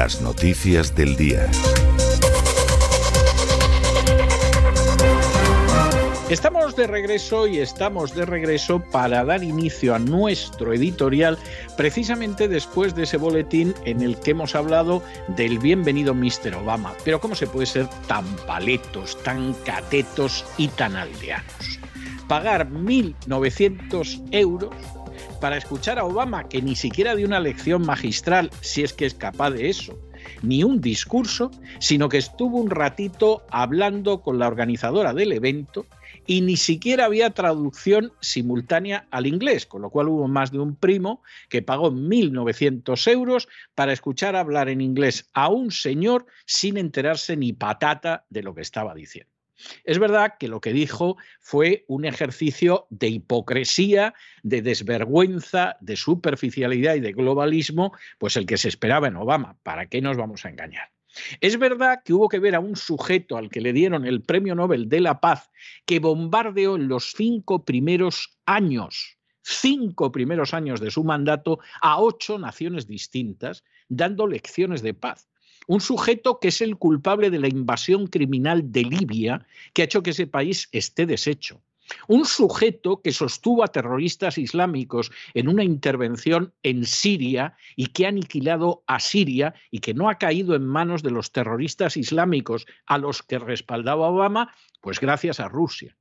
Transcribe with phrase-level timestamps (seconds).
[0.00, 1.46] Las noticias del día.
[6.30, 11.36] Estamos de regreso y estamos de regreso para dar inicio a nuestro editorial
[11.76, 15.02] precisamente después de ese boletín en el que hemos hablado
[15.36, 16.54] del bienvenido Mr.
[16.54, 16.94] Obama.
[17.04, 21.78] Pero ¿cómo se puede ser tan paletos, tan catetos y tan aldeanos?
[22.26, 24.74] Pagar 1.900 euros
[25.40, 29.14] para escuchar a Obama, que ni siquiera dio una lección magistral, si es que es
[29.14, 29.98] capaz de eso,
[30.42, 35.86] ni un discurso, sino que estuvo un ratito hablando con la organizadora del evento
[36.26, 40.76] y ni siquiera había traducción simultánea al inglés, con lo cual hubo más de un
[40.76, 47.36] primo que pagó 1.900 euros para escuchar hablar en inglés a un señor sin enterarse
[47.36, 49.39] ni patata de lo que estaba diciendo.
[49.84, 56.94] Es verdad que lo que dijo fue un ejercicio de hipocresía, de desvergüenza, de superficialidad
[56.94, 59.56] y de globalismo, pues el que se esperaba en Obama.
[59.62, 60.90] ¿Para qué nos vamos a engañar?
[61.40, 64.54] Es verdad que hubo que ver a un sujeto al que le dieron el Premio
[64.54, 65.50] Nobel de la Paz
[65.84, 72.38] que bombardeó en los cinco primeros años, cinco primeros años de su mandato a ocho
[72.38, 75.29] naciones distintas, dando lecciones de paz.
[75.70, 80.02] Un sujeto que es el culpable de la invasión criminal de Libia, que ha hecho
[80.02, 81.62] que ese país esté deshecho
[82.08, 88.08] un sujeto que sostuvo a terroristas islámicos en una intervención en Siria y que ha
[88.08, 92.98] aniquilado a Siria y que no ha caído en manos de los terroristas islámicos a
[92.98, 95.96] los que respaldaba Obama, pues gracias a Rusia.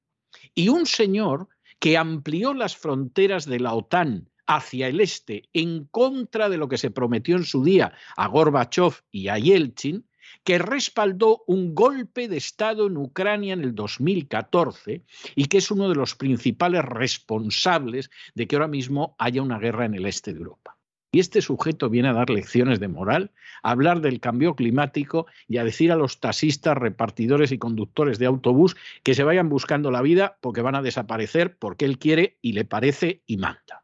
[0.53, 1.47] Y un señor
[1.79, 6.79] que amplió las fronteras de la OTAN hacia el este en contra de lo que
[6.79, 10.05] se prometió en su día a Gorbachev y a Yeltsin,
[10.43, 15.03] que respaldó un golpe de Estado en Ucrania en el 2014
[15.35, 19.85] y que es uno de los principales responsables de que ahora mismo haya una guerra
[19.85, 20.77] en el este de Europa.
[21.11, 23.31] Y este sujeto viene a dar lecciones de moral,
[23.61, 28.25] a hablar del cambio climático y a decir a los taxistas, repartidores y conductores de
[28.25, 32.53] autobús que se vayan buscando la vida porque van a desaparecer porque él quiere y
[32.53, 33.83] le parece y manda.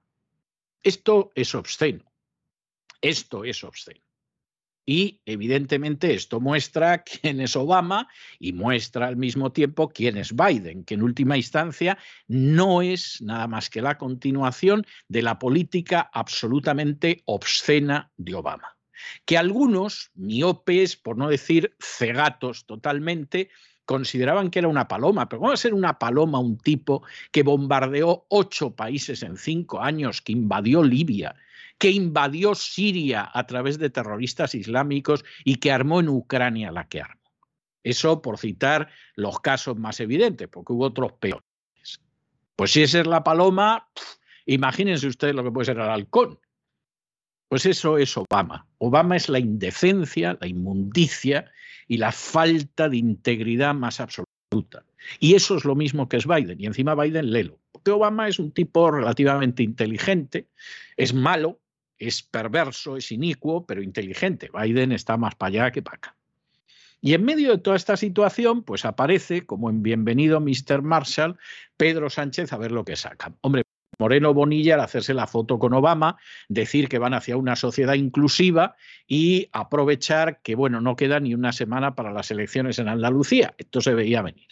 [0.86, 2.06] Esto es obsceno.
[3.02, 4.02] Esto es obsceno.
[4.86, 10.84] Y evidentemente esto muestra quién es Obama y muestra al mismo tiempo quién es Biden,
[10.84, 11.98] que en última instancia
[12.28, 18.78] no es nada más que la continuación de la política absolutamente obscena de Obama.
[19.26, 23.50] Que algunos, miopes, por no decir cegatos totalmente,
[23.86, 27.44] consideraban que era una paloma, pero ¿cómo va a ser una paloma un tipo que
[27.44, 31.36] bombardeó ocho países en cinco años, que invadió Libia,
[31.78, 37.02] que invadió Siria a través de terroristas islámicos y que armó en Ucrania la que
[37.02, 37.22] armó.
[37.84, 41.46] Eso por citar los casos más evidentes, porque hubo otros peores.
[42.56, 43.90] Pues si esa es la paloma,
[44.46, 46.40] imagínense ustedes lo que puede ser el halcón.
[47.48, 48.66] Pues eso es Obama.
[48.80, 51.52] Obama es la indecencia, la inmundicia
[51.88, 54.84] y la falta de integridad más absoluta.
[55.20, 56.60] Y eso es lo mismo que es Biden.
[56.60, 57.60] Y encima Biden lelo.
[57.72, 60.48] Porque Obama es un tipo relativamente inteligente,
[60.98, 61.60] es malo,
[62.00, 64.50] es perverso, es inicuo, pero inteligente.
[64.54, 66.16] Biden está más para allá que para acá.
[67.02, 70.82] Y en medio de toda esta situación, pues aparece, como en Bienvenido Mr.
[70.82, 71.38] Marshall,
[71.78, 73.32] Pedro Sánchez a ver lo que saca.
[73.42, 73.65] Hombre,
[73.98, 76.18] Moreno Bonilla al hacerse la foto con Obama,
[76.50, 78.76] decir que van hacia una sociedad inclusiva
[79.08, 83.54] y aprovechar que, bueno, no queda ni una semana para las elecciones en Andalucía.
[83.58, 84.48] Esto se veía venir.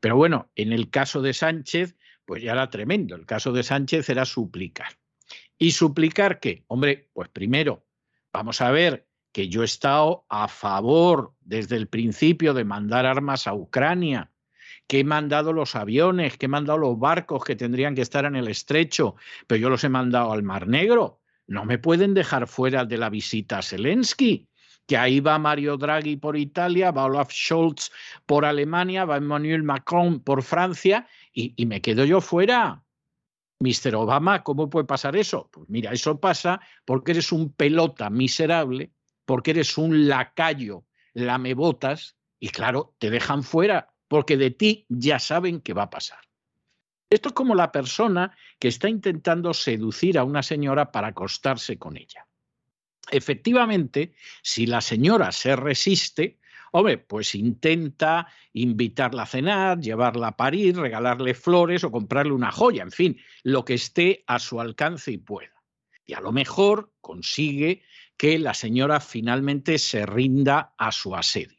[0.00, 3.16] Pero bueno, en el caso de Sánchez, pues ya era tremendo.
[3.16, 4.98] El caso de Sánchez era suplicar.
[5.58, 6.64] ¿Y suplicar qué?
[6.68, 7.84] Hombre, pues primero,
[8.32, 13.46] vamos a ver que yo he estado a favor desde el principio de mandar armas
[13.46, 14.30] a Ucrania,
[14.88, 18.34] que he mandado los aviones, que he mandado los barcos que tendrían que estar en
[18.34, 21.20] el estrecho, pero yo los he mandado al Mar Negro.
[21.46, 24.48] No me pueden dejar fuera de la visita a Zelensky,
[24.86, 27.90] que ahí va Mario Draghi por Italia, va Olaf Scholz
[28.24, 32.82] por Alemania, va Emmanuel Macron por Francia, y, me quedo yo fuera.
[33.60, 33.94] Mr.
[33.94, 35.50] Obama, ¿cómo puede pasar eso?
[35.52, 38.92] Pues mira, eso pasa porque eres un pelota miserable,
[39.26, 45.60] porque eres un lacayo lamebotas y claro, te dejan fuera porque de ti ya saben
[45.60, 46.20] qué va a pasar.
[47.10, 51.96] Esto es como la persona que está intentando seducir a una señora para acostarse con
[51.96, 52.26] ella.
[53.10, 56.38] Efectivamente, si la señora se resiste,
[56.72, 62.82] Hombre, pues intenta invitarla a cenar, llevarla a París, regalarle flores o comprarle una joya,
[62.82, 65.62] en fin, lo que esté a su alcance y pueda.
[66.04, 67.82] Y a lo mejor consigue
[68.16, 71.57] que la señora finalmente se rinda a su asedio.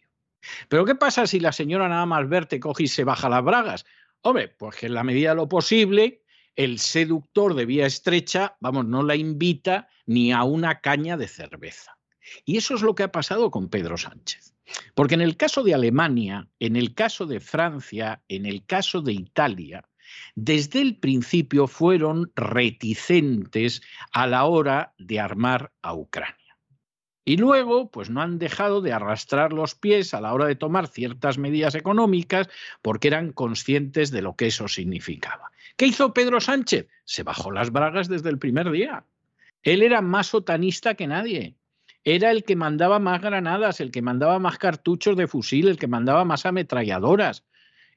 [0.68, 3.86] Pero ¿qué pasa si la señora nada más verte coge y se baja las bragas?
[4.22, 6.24] Hombre, pues que en la medida de lo posible,
[6.56, 11.98] el seductor de vía estrecha, vamos, no la invita ni a una caña de cerveza.
[12.46, 14.54] Y eso es lo que ha pasado con Pedro Sánchez.
[14.94, 19.13] Porque en el caso de Alemania, en el caso de Francia, en el caso de
[19.13, 19.88] Italia,
[20.36, 23.81] desde el principio fueron reticentes
[24.12, 26.38] a la hora de armar a Ucrania.
[27.29, 30.87] Y luego, pues no han dejado de arrastrar los pies a la hora de tomar
[30.87, 32.49] ciertas medidas económicas
[32.81, 35.51] porque eran conscientes de lo que eso significaba.
[35.77, 36.87] ¿Qué hizo Pedro Sánchez?
[37.05, 39.05] Se bajó las bragas desde el primer día.
[39.61, 41.55] Él era más otanista que nadie
[42.03, 45.88] era el que mandaba más granadas, el que mandaba más cartuchos de fusil, el que
[45.88, 47.43] mandaba más ametralladoras,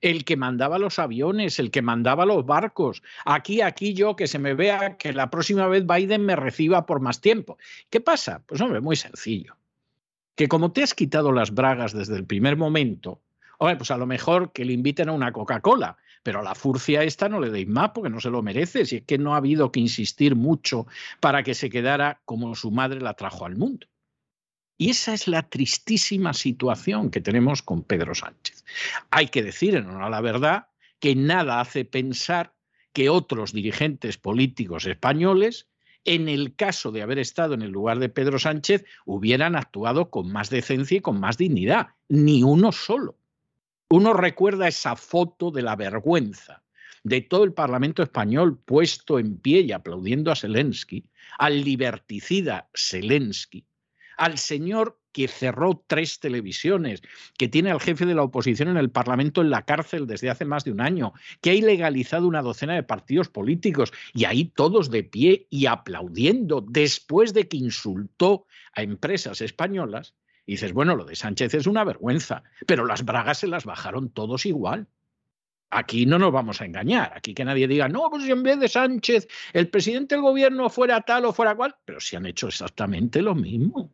[0.03, 3.03] el que mandaba los aviones, el que mandaba los barcos.
[3.25, 7.01] Aquí, aquí yo, que se me vea que la próxima vez Biden me reciba por
[7.01, 7.57] más tiempo.
[7.89, 8.43] ¿Qué pasa?
[8.47, 9.57] Pues hombre, muy sencillo.
[10.35, 13.21] Que como te has quitado las bragas desde el primer momento,
[13.59, 17.05] hombre, pues a lo mejor que le inviten a una Coca-Cola, pero a la furcia
[17.05, 19.39] esta no le deis más porque no se lo merece, si es que no ha
[19.39, 20.87] habido que insistir mucho
[21.21, 23.87] para que se quedara como su madre la trajo al mundo.
[24.83, 28.65] Y esa es la tristísima situación que tenemos con Pedro Sánchez.
[29.13, 30.67] Hay que decir, en honor a la verdad,
[30.99, 32.53] que nada hace pensar
[32.93, 35.69] que otros dirigentes políticos españoles,
[36.05, 40.33] en el caso de haber estado en el lugar de Pedro Sánchez, hubieran actuado con
[40.33, 41.91] más decencia y con más dignidad.
[42.09, 43.17] Ni uno solo.
[43.89, 46.65] Uno recuerda esa foto de la vergüenza
[47.05, 51.05] de todo el Parlamento español puesto en pie y aplaudiendo a Zelensky,
[51.39, 53.65] al liberticida Zelensky,
[54.17, 57.03] al señor que cerró tres televisiones,
[57.39, 60.45] que tiene al jefe de la oposición en el Parlamento en la cárcel desde hace
[60.45, 64.91] más de un año, que ha ilegalizado una docena de partidos políticos y ahí todos
[64.91, 70.15] de pie y aplaudiendo después de que insultó a empresas españolas.
[70.45, 74.11] Y dices, bueno, lo de Sánchez es una vergüenza, pero las bragas se las bajaron
[74.11, 74.89] todos igual.
[75.71, 78.59] Aquí no nos vamos a engañar, aquí que nadie diga, no, pues si en vez
[78.59, 82.49] de Sánchez el presidente del gobierno fuera tal o fuera cual, pero si han hecho
[82.49, 83.91] exactamente lo mismo.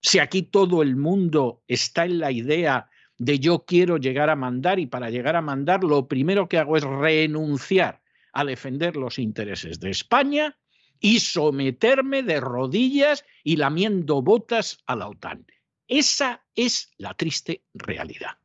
[0.00, 2.88] Si aquí todo el mundo está en la idea
[3.18, 6.76] de yo quiero llegar a mandar y para llegar a mandar lo primero que hago
[6.76, 10.56] es renunciar a defender los intereses de España
[11.00, 15.46] y someterme de rodillas y lamiendo botas a la OTAN.
[15.88, 18.38] Esa es la triste realidad.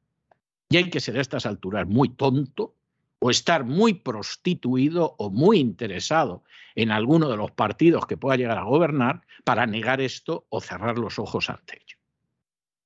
[0.69, 2.75] Y hay que ser a estas alturas muy tonto
[3.23, 8.57] o estar muy prostituido o muy interesado en alguno de los partidos que pueda llegar
[8.57, 11.97] a gobernar para negar esto o cerrar los ojos ante ello.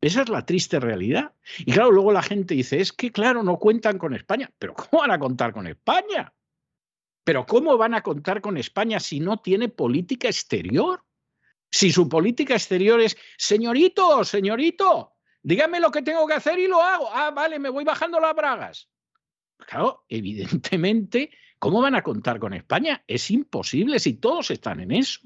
[0.01, 1.33] Esa es la triste realidad.
[1.59, 4.51] Y claro, luego la gente dice, es que claro, no cuentan con España.
[4.59, 6.33] Pero ¿cómo van a contar con España?
[7.23, 11.01] Pero ¿cómo van a contar con España si no tiene política exterior?
[11.71, 16.81] Si su política exterior es, señorito, señorito, dígame lo que tengo que hacer y lo
[16.81, 17.07] hago.
[17.13, 18.89] Ah, vale, me voy bajando las bragas.
[19.57, 23.03] Claro, evidentemente, ¿cómo van a contar con España?
[23.07, 25.21] Es imposible si todos están en eso.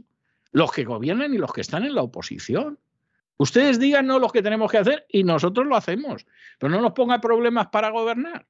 [0.52, 2.80] Los que gobiernan y los que están en la oposición.
[3.38, 6.26] Ustedes díganos lo que tenemos que hacer y nosotros lo hacemos,
[6.58, 8.46] pero no nos ponga problemas para gobernar.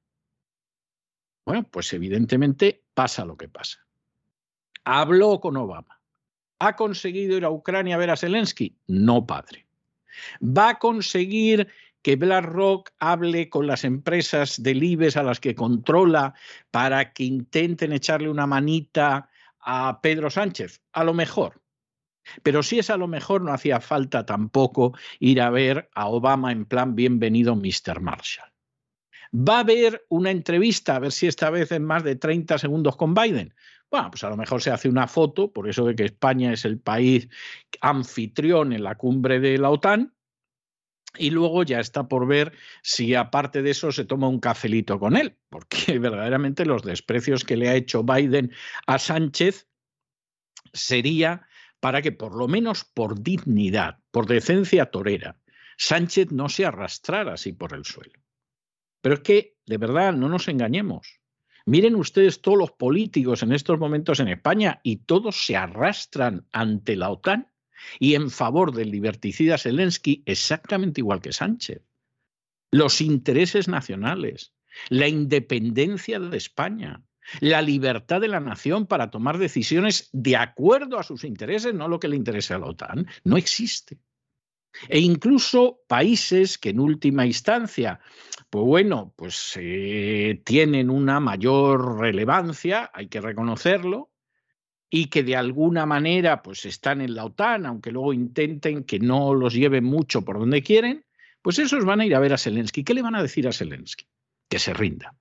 [1.44, 3.86] Bueno, pues evidentemente pasa lo que pasa.
[4.84, 6.00] Habló con Obama.
[6.58, 8.76] ¿Ha conseguido ir a Ucrania a ver a Zelensky?
[8.86, 9.66] No, padre.
[10.42, 11.68] ¿Va a conseguir
[12.02, 16.34] que BlackRock hable con las empresas del IBEX a las que controla
[16.70, 19.28] para que intenten echarle una manita
[19.60, 20.80] a Pedro Sánchez?
[20.92, 21.60] A lo mejor.
[22.42, 26.52] Pero si es a lo mejor, no hacía falta tampoco ir a ver a Obama
[26.52, 28.00] en plan bienvenido Mr.
[28.00, 28.50] Marshall.
[29.32, 32.96] ¿Va a haber una entrevista, a ver si esta vez es más de 30 segundos
[32.96, 33.54] con Biden?
[33.90, 36.64] Bueno, pues a lo mejor se hace una foto, por eso de que España es
[36.64, 37.28] el país
[37.80, 40.14] anfitrión en la cumbre de la OTAN,
[41.18, 42.52] y luego ya está por ver
[42.82, 47.56] si aparte de eso se toma un cafelito con él, porque verdaderamente los desprecios que
[47.56, 48.52] le ha hecho Biden
[48.86, 49.68] a Sánchez
[50.72, 51.46] sería
[51.80, 55.40] para que por lo menos por dignidad, por decencia torera,
[55.78, 58.20] Sánchez no se arrastrara así por el suelo.
[59.00, 61.20] Pero es que, de verdad, no nos engañemos.
[61.64, 66.96] Miren ustedes todos los políticos en estos momentos en España y todos se arrastran ante
[66.96, 67.49] la OTAN
[67.98, 71.82] y en favor del liberticida Zelensky exactamente igual que Sánchez.
[72.70, 74.52] Los intereses nacionales,
[74.88, 77.02] la independencia de España,
[77.40, 82.00] la libertad de la nación para tomar decisiones de acuerdo a sus intereses, no lo
[82.00, 83.98] que le interese a la OTAN, no existe.
[84.88, 88.00] E incluso países que en última instancia
[88.50, 94.09] pues bueno, pues eh, tienen una mayor relevancia, hay que reconocerlo,
[94.90, 99.32] y que de alguna manera pues están en la OTAN, aunque luego intenten que no
[99.34, 101.04] los lleven mucho por donde quieren,
[101.40, 102.82] pues esos van a ir a ver a Zelensky.
[102.82, 104.06] ¿Qué le van a decir a Zelensky?
[104.48, 105.14] Que se rinda.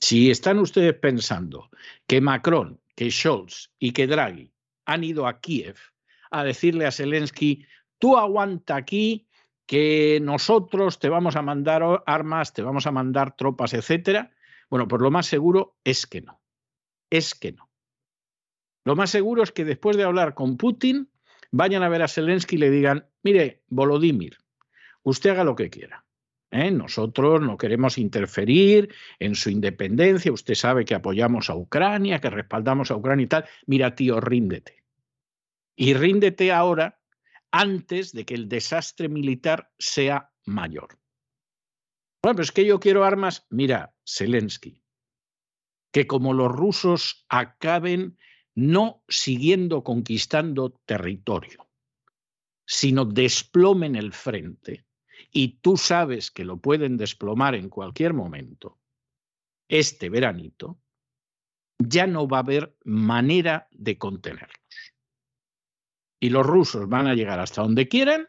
[0.00, 1.70] Si están ustedes pensando
[2.06, 4.50] que Macron, que Scholz y que Draghi
[4.86, 5.76] han ido a Kiev
[6.30, 7.66] a decirle a Zelensky,
[7.98, 9.28] tú aguanta aquí,
[9.66, 14.30] que nosotros te vamos a mandar armas, te vamos a mandar tropas, etcétera.
[14.68, 16.40] Bueno, pues lo más seguro es que no.
[17.08, 17.63] Es que no.
[18.84, 21.10] Lo más seguro es que después de hablar con Putin,
[21.50, 24.36] vayan a ver a Zelensky y le digan, mire, Volodymyr,
[25.02, 26.04] usted haga lo que quiera.
[26.50, 26.70] ¿eh?
[26.70, 30.32] Nosotros no queremos interferir en su independencia.
[30.32, 33.44] Usted sabe que apoyamos a Ucrania, que respaldamos a Ucrania y tal.
[33.66, 34.84] Mira, tío, ríndete.
[35.76, 37.00] Y ríndete ahora
[37.50, 40.98] antes de que el desastre militar sea mayor.
[42.22, 43.46] Bueno, pero es que yo quiero armas.
[43.50, 44.82] Mira, Zelensky,
[45.92, 48.16] que como los rusos acaben
[48.54, 51.68] no siguiendo conquistando territorio,
[52.66, 54.84] sino desplomen el frente,
[55.30, 58.78] y tú sabes que lo pueden desplomar en cualquier momento,
[59.68, 60.78] este veranito,
[61.78, 64.64] ya no va a haber manera de contenerlos
[66.24, 68.28] y los rusos van a llegar hasta donde quieran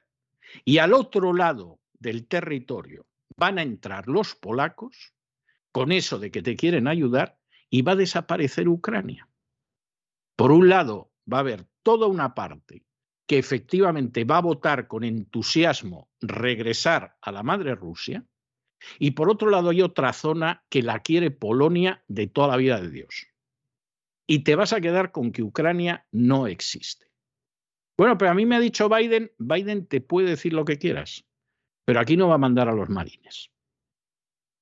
[0.65, 5.13] y al otro lado del territorio van a entrar los polacos
[5.72, 7.39] con eso de que te quieren ayudar
[7.70, 9.29] y va a desaparecer Ucrania.
[10.36, 12.86] Por un lado, va a haber toda una parte
[13.27, 18.25] que efectivamente va a votar con entusiasmo regresar a la madre Rusia,
[19.00, 22.80] y por otro lado hay otra zona que la quiere Polonia de toda la vida
[22.80, 23.27] de Dios.
[24.27, 27.12] Y te vas a quedar con que Ucrania no existe.
[27.98, 31.25] Bueno, pero a mí me ha dicho Biden, Biden te puede decir lo que quieras,
[31.86, 33.51] pero aquí no va a mandar a los marines.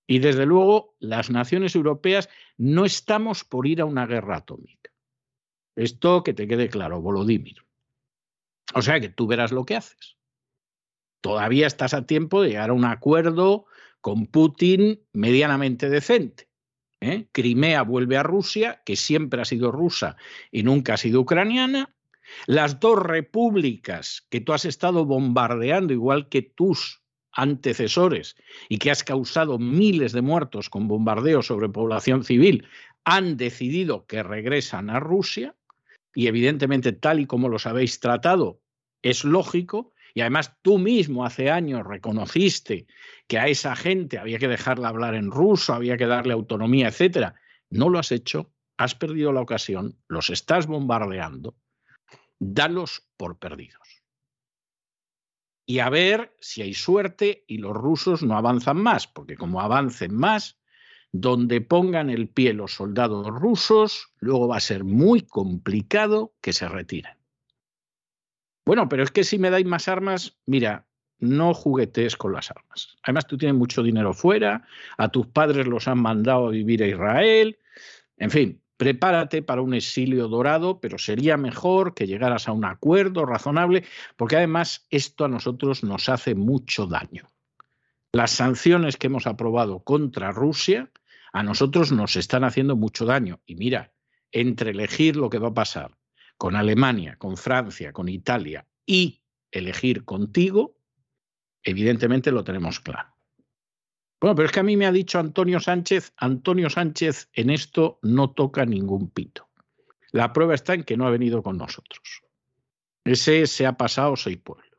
[0.08, 4.93] Y desde luego, las naciones europeas no estamos por ir a una guerra atómica.
[5.76, 7.66] Esto que te quede claro, Volodymyr.
[8.76, 10.18] O sea que tú verás lo que haces.
[11.22, 13.66] Todavía estás a tiempo de llegar a un acuerdo
[14.02, 16.50] con Putin medianamente decente.
[17.00, 17.28] ¿eh?
[17.32, 20.18] Crimea vuelve a Rusia, que siempre ha sido rusa
[20.52, 21.96] y nunca ha sido ucraniana.
[22.46, 27.02] Las dos repúblicas que tú has estado bombardeando, igual que tus
[27.32, 28.36] antecesores,
[28.70, 32.68] y que has causado miles de muertos con bombardeos sobre población civil,
[33.04, 35.56] han decidido que regresan a Rusia.
[36.14, 38.62] Y evidentemente, tal y como los habéis tratado,
[39.02, 42.88] es lógico y además tú mismo hace años reconociste
[43.28, 47.36] que a esa gente había que dejarla hablar en ruso, había que darle autonomía, etcétera.
[47.70, 51.56] No lo has hecho, has perdido la ocasión, los estás bombardeando,
[52.40, 54.04] dalos por perdidos.
[55.66, 60.14] Y a ver si hay suerte y los rusos no avanzan más, porque como avancen
[60.14, 60.60] más,
[61.14, 66.68] donde pongan el pie los soldados rusos, luego va a ser muy complicado que se
[66.68, 67.16] retiren.
[68.66, 70.88] Bueno, pero es que si me dais más armas, mira,
[71.20, 72.98] no juguetes con las armas.
[73.04, 74.66] Además, tú tienes mucho dinero fuera,
[74.98, 77.60] a tus padres los han mandado a vivir a Israel,
[78.18, 83.26] en fin, prepárate para un exilio dorado, pero sería mejor que llegaras a un acuerdo
[83.28, 83.84] razonable,
[84.18, 87.28] porque además esto a nosotros nos hace mucho daño.
[88.14, 90.90] Las sanciones que hemos aprobado contra Rusia
[91.34, 93.42] a nosotros nos están haciendo mucho daño.
[93.46, 93.92] Y mira,
[94.32, 95.98] entre elegir lo que va a pasar
[96.38, 99.22] con Alemania, con Francia, con Italia y
[99.52, 100.78] elegir contigo,
[101.64, 103.10] evidentemente lo tenemos claro.
[104.22, 108.00] Bueno, pero es que a mí me ha dicho Antonio Sánchez, Antonio Sánchez en esto
[108.04, 109.50] no toca ningún pito.
[110.12, 112.22] La prueba está en que no ha venido con nosotros.
[113.04, 114.70] Ese se ha pasado seis pueblos.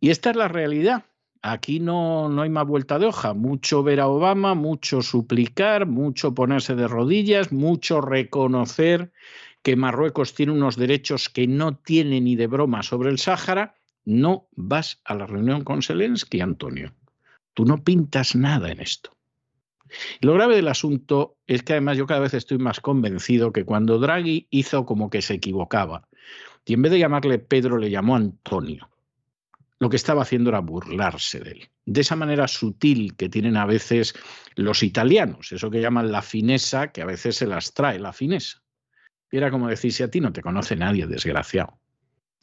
[0.00, 1.06] Y esta es la realidad.
[1.48, 3.32] Aquí no, no hay más vuelta de hoja.
[3.32, 9.12] Mucho ver a Obama, mucho suplicar, mucho ponerse de rodillas, mucho reconocer
[9.62, 14.48] que Marruecos tiene unos derechos que no tiene ni de broma sobre el Sáhara, no
[14.56, 16.92] vas a la reunión con Zelensky, Antonio.
[17.54, 19.10] Tú no pintas nada en esto.
[20.20, 24.00] lo grave del asunto es que además yo cada vez estoy más convencido que cuando
[24.00, 26.08] Draghi hizo como que se equivocaba
[26.64, 28.88] y en vez de llamarle Pedro le llamó Antonio,
[29.78, 31.70] lo que estaba haciendo era burlarse de él.
[31.84, 34.14] De esa manera sutil que tienen a veces
[34.54, 38.62] los italianos, eso que llaman la finesa, que a veces se las trae la finesa.
[39.30, 41.78] Era como decir, si a ti no te conoce nadie, desgraciado.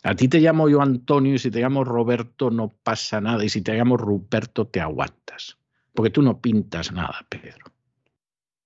[0.03, 3.49] A ti te llamo yo Antonio y si te llamo Roberto no pasa nada y
[3.49, 5.57] si te llamo Ruperto te aguantas.
[5.93, 7.71] Porque tú no pintas nada, Pedro.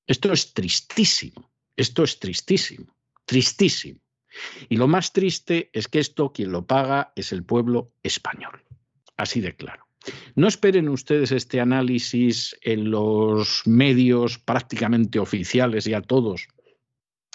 [0.08, 1.52] Esto es tristísimo.
[1.76, 2.96] Esto es tristísimo.
[3.26, 4.00] Tristísimo.
[4.70, 8.64] Y lo más triste es que esto quien lo paga es el pueblo español.
[9.18, 9.88] Así de claro.
[10.36, 16.48] No esperen ustedes este análisis en los medios prácticamente oficiales, ya todos,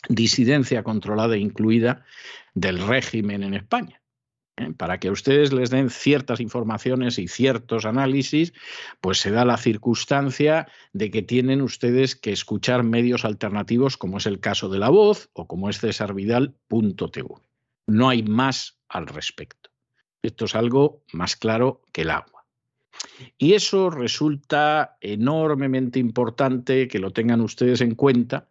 [0.08, 2.04] disidencia controlada e incluida
[2.54, 4.01] del régimen en España.
[4.56, 4.72] ¿Eh?
[4.76, 8.52] Para que ustedes les den ciertas informaciones y ciertos análisis,
[9.00, 14.26] pues se da la circunstancia de que tienen ustedes que escuchar medios alternativos, como es
[14.26, 17.28] el caso de La Voz o como es Cesarvidal.tv.
[17.86, 19.70] No hay más al respecto.
[20.22, 22.42] Esto es algo más claro que el agua.
[23.38, 28.48] Y eso resulta enormemente importante que lo tengan ustedes en cuenta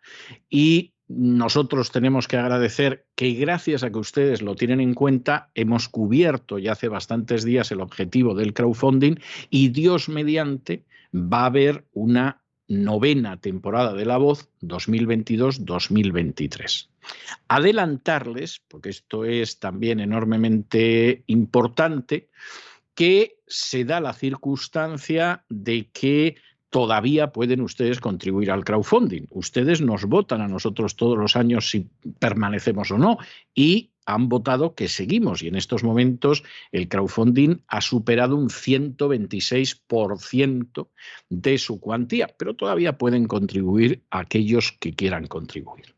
[0.50, 5.90] y nosotros tenemos que agradecer que gracias a que ustedes lo tienen en cuenta, hemos
[5.90, 9.16] cubierto ya hace bastantes días el objetivo del crowdfunding
[9.50, 16.88] y Dios mediante va a haber una novena temporada de La Voz 2022-2023.
[17.48, 22.30] Adelantarles, porque esto es también enormemente importante,
[22.96, 26.38] que se da la circunstancia de que
[26.72, 29.28] todavía pueden ustedes contribuir al crowdfunding.
[29.30, 33.18] Ustedes nos votan a nosotros todos los años si permanecemos o no
[33.54, 40.88] y han votado que seguimos y en estos momentos el crowdfunding ha superado un 126%
[41.30, 45.94] de su cuantía, pero todavía pueden contribuir aquellos que quieran contribuir.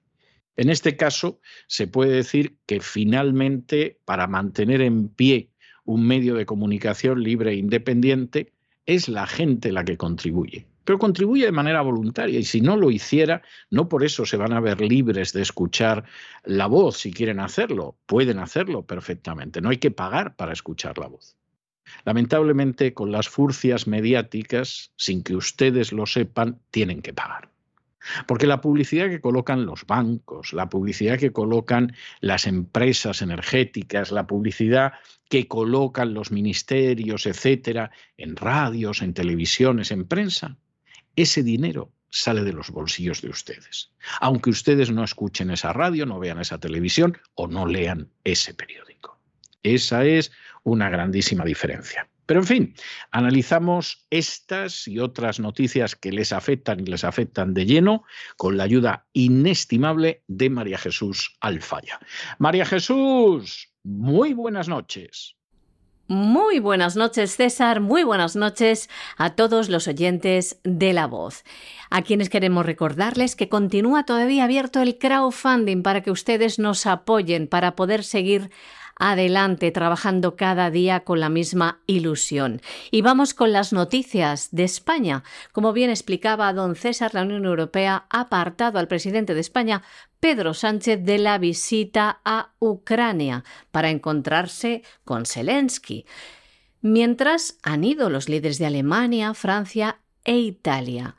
[0.55, 5.49] En este caso, se puede decir que finalmente, para mantener en pie
[5.85, 8.53] un medio de comunicación libre e independiente,
[8.85, 10.67] es la gente la que contribuye.
[10.83, 14.51] Pero contribuye de manera voluntaria y si no lo hiciera, no por eso se van
[14.51, 16.03] a ver libres de escuchar
[16.43, 17.95] la voz si quieren hacerlo.
[18.05, 19.61] Pueden hacerlo perfectamente.
[19.61, 21.37] No hay que pagar para escuchar la voz.
[22.05, 27.52] Lamentablemente, con las furcias mediáticas, sin que ustedes lo sepan, tienen que pagar.
[28.27, 34.27] Porque la publicidad que colocan los bancos, la publicidad que colocan las empresas energéticas, la
[34.27, 34.93] publicidad
[35.29, 40.57] que colocan los ministerios, etcétera, en radios, en televisiones, en prensa,
[41.15, 43.91] ese dinero sale de los bolsillos de ustedes.
[44.21, 49.19] Aunque ustedes no escuchen esa radio, no vean esa televisión o no lean ese periódico.
[49.63, 50.31] Esa es
[50.63, 52.07] una grandísima diferencia.
[52.25, 52.75] Pero en fin,
[53.11, 58.03] analizamos estas y otras noticias que les afectan y les afectan de lleno
[58.37, 61.99] con la ayuda inestimable de María Jesús Alfaya.
[62.39, 65.35] María Jesús, muy buenas noches.
[66.07, 67.79] Muy buenas noches, César.
[67.79, 71.45] Muy buenas noches a todos los oyentes de La Voz.
[71.89, 77.47] A quienes queremos recordarles que continúa todavía abierto el crowdfunding para que ustedes nos apoyen
[77.47, 78.51] para poder seguir
[79.11, 82.61] adelante trabajando cada día con la misma ilusión.
[82.89, 85.23] Y vamos con las noticias de España.
[85.51, 89.83] Como bien explicaba don César, la Unión Europea ha apartado al presidente de España,
[90.21, 96.05] Pedro Sánchez, de la visita a Ucrania para encontrarse con Zelensky.
[96.81, 101.17] Mientras han ido los líderes de Alemania, Francia e Italia.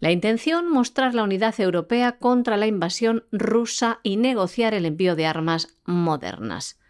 [0.00, 5.26] La intención, mostrar la unidad europea contra la invasión rusa y negociar el envío de
[5.26, 6.81] armas modernas.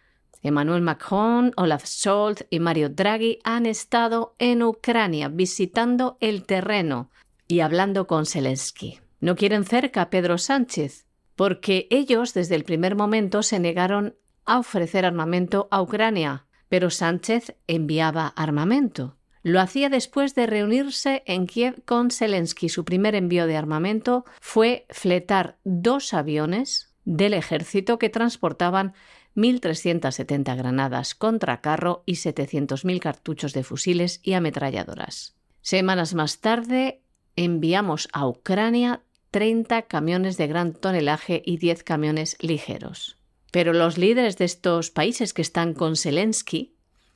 [0.42, 7.11] Emmanuel Macron, Olaf Scholz y Mario Draghi han estado en Ucrania visitando el terreno
[7.46, 8.98] y hablando con Zelensky.
[9.20, 14.59] No quieren cerca a Pedro Sánchez, porque ellos desde el primer momento se negaron a
[14.59, 19.16] ofrecer armamento a Ucrania, pero Sánchez enviaba armamento.
[19.44, 22.68] Lo hacía después de reunirse en Kiev con Zelensky.
[22.68, 28.94] Su primer envío de armamento fue fletar dos aviones del ejército que transportaban
[29.36, 35.34] 1.370 granadas contra carro y 700.000 cartuchos de fusiles y ametralladoras.
[35.60, 37.02] Semanas más tarde
[37.36, 43.16] enviamos a Ucrania 30 camiones de gran tonelaje y 10 camiones ligeros.
[43.50, 46.74] Pero los líderes de estos países que están con Zelensky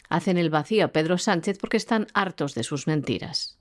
[0.08, 3.58] hacen el vacío a Pedro Sánchez porque están hartos de sus mentiras.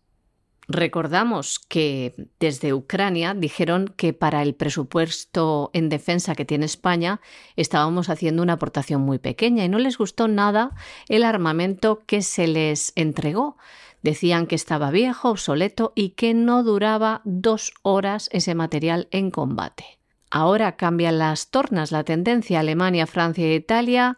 [0.68, 7.22] Recordamos que desde Ucrania dijeron que para el presupuesto en defensa que tiene España
[7.56, 10.72] estábamos haciendo una aportación muy pequeña y no les gustó nada
[11.08, 13.58] el armamento que se les entregó.
[14.02, 20.00] Decían que estaba viejo, obsoleto y que no duraba dos horas ese material en combate.
[20.32, 24.18] Ahora cambian las tornas, la tendencia Alemania, Francia e Italia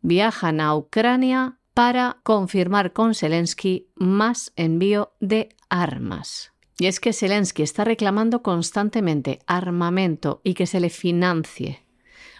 [0.00, 6.52] viajan a Ucrania para confirmar con Zelensky más envío de armas.
[6.78, 11.84] Y es que Zelensky está reclamando constantemente armamento y que se le financie.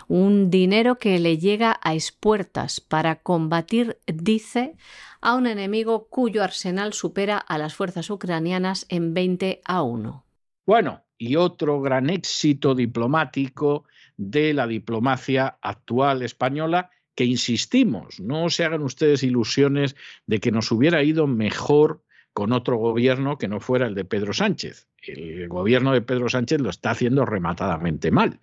[0.06, 4.76] Un dinero que le a a espuertas para combatir, dice,
[5.20, 10.24] a un enemigo cuyo arsenal supera a las fuerzas ucranianas en 20 a 1.
[10.66, 13.84] Bueno, y otro gran éxito diplomático
[14.16, 19.96] de la diplomacia actual española que insistimos, no se hagan ustedes ilusiones
[20.26, 24.32] de que nos hubiera ido mejor con otro gobierno que no fuera el de Pedro
[24.32, 24.88] Sánchez.
[25.02, 28.40] El gobierno de Pedro Sánchez lo está haciendo rematadamente mal.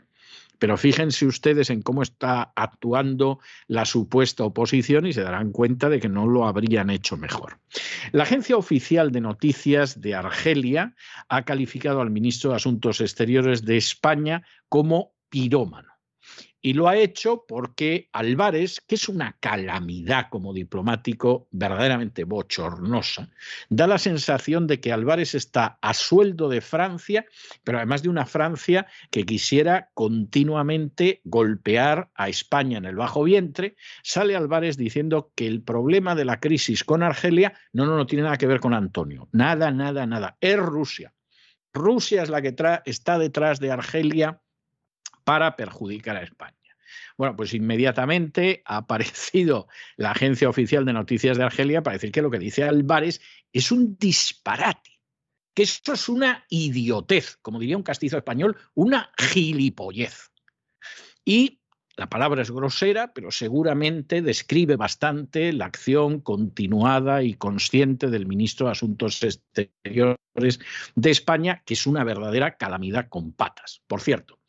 [0.59, 5.99] Pero fíjense ustedes en cómo está actuando la supuesta oposición y se darán cuenta de
[5.99, 7.57] que no lo habrían hecho mejor.
[8.11, 10.95] La agencia oficial de noticias de Argelia
[11.29, 15.90] ha calificado al ministro de Asuntos Exteriores de España como pirómano.
[16.61, 23.29] Y lo ha hecho porque Álvarez, que es una calamidad como diplomático verdaderamente bochornosa,
[23.69, 27.25] da la sensación de que Álvarez está a sueldo de Francia,
[27.63, 33.75] pero además de una Francia que quisiera continuamente golpear a España en el bajo vientre.
[34.03, 38.23] Sale Álvarez diciendo que el problema de la crisis con Argelia no, no, no tiene
[38.23, 39.29] nada que ver con Antonio.
[39.31, 40.37] Nada, nada, nada.
[40.39, 41.13] Es Rusia.
[41.73, 42.53] Rusia es la que
[42.85, 44.41] está detrás de Argelia
[45.23, 46.57] para perjudicar a España.
[47.17, 52.21] Bueno, pues inmediatamente ha aparecido la Agencia Oficial de Noticias de Argelia para decir que
[52.21, 53.21] lo que dice Álvarez
[53.53, 54.99] es un disparate,
[55.53, 60.31] que esto es una idiotez, como diría un castizo español, una gilipollez.
[61.23, 61.61] Y
[61.97, 68.65] la palabra es grosera, pero seguramente describe bastante la acción continuada y consciente del ministro
[68.65, 70.59] de Asuntos Exteriores
[70.95, 73.83] de España, que es una verdadera calamidad con patas.
[73.87, 74.40] Por cierto,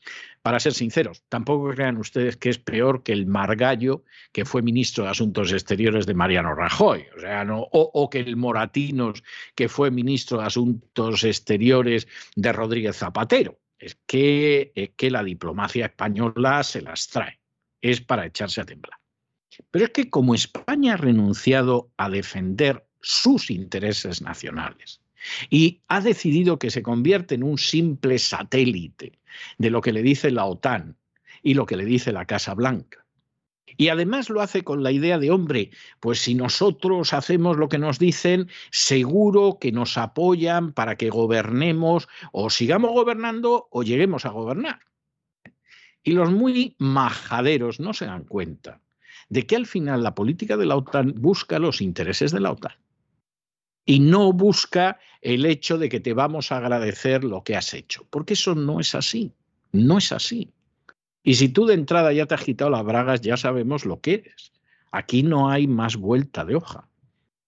[0.42, 5.04] para ser sinceros, tampoco crean ustedes que es peor que el Margallo, que fue ministro
[5.04, 9.22] de Asuntos Exteriores de Mariano Rajoy, o, sea, no, o, que el Moratinos,
[9.54, 13.58] que fue ministro de Asuntos Exteriores de Rodríguez Zapatero.
[13.78, 17.40] Es que, es que la diplomacia española se las trae,
[17.80, 18.98] es para echarse a temblar.
[19.70, 25.01] Pero es que como España ha renunciado a defender sus intereses nacionales,
[25.50, 29.18] y ha decidido que se convierte en un simple satélite
[29.58, 30.96] de lo que le dice la OTAN
[31.42, 33.04] y lo que le dice la Casa Blanca.
[33.76, 37.78] Y además lo hace con la idea de, hombre, pues si nosotros hacemos lo que
[37.78, 44.30] nos dicen, seguro que nos apoyan para que gobernemos o sigamos gobernando o lleguemos a
[44.30, 44.80] gobernar.
[46.02, 48.80] Y los muy majaderos no se dan cuenta
[49.28, 52.74] de que al final la política de la OTAN busca los intereses de la OTAN
[53.84, 58.06] y no busca el hecho de que te vamos a agradecer lo que has hecho,
[58.10, 59.32] porque eso no es así,
[59.72, 60.50] no es así.
[61.22, 64.14] Y si tú de entrada ya te has quitado las bragas, ya sabemos lo que
[64.14, 64.52] eres.
[64.90, 66.88] Aquí no hay más vuelta de hoja.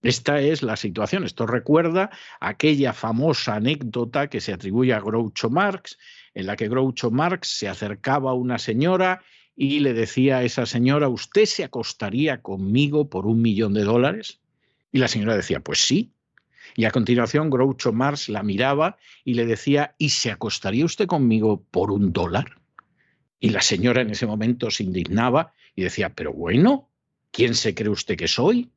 [0.01, 1.23] Esta es la situación.
[1.23, 5.97] Esto recuerda aquella famosa anécdota que se atribuye a Groucho Marx,
[6.33, 9.23] en la que Groucho Marx se acercaba a una señora
[9.55, 14.39] y le decía a esa señora, ¿usted se acostaría conmigo por un millón de dólares?
[14.91, 16.11] Y la señora decía, pues sí.
[16.75, 21.63] Y a continuación Groucho Marx la miraba y le decía, ¿y se acostaría usted conmigo
[21.71, 22.59] por un dólar?
[23.39, 26.89] Y la señora en ese momento se indignaba y decía, pero bueno,
[27.31, 28.71] ¿quién se cree usted que soy?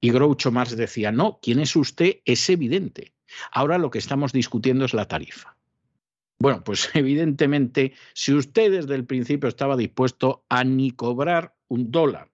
[0.00, 2.16] Y Groucho Marx decía, no, ¿quién es usted?
[2.26, 3.14] Es evidente.
[3.50, 5.56] Ahora lo que estamos discutiendo es la tarifa.
[6.38, 12.30] Bueno, pues evidentemente, si usted desde el principio estaba dispuesto a ni cobrar un dólar,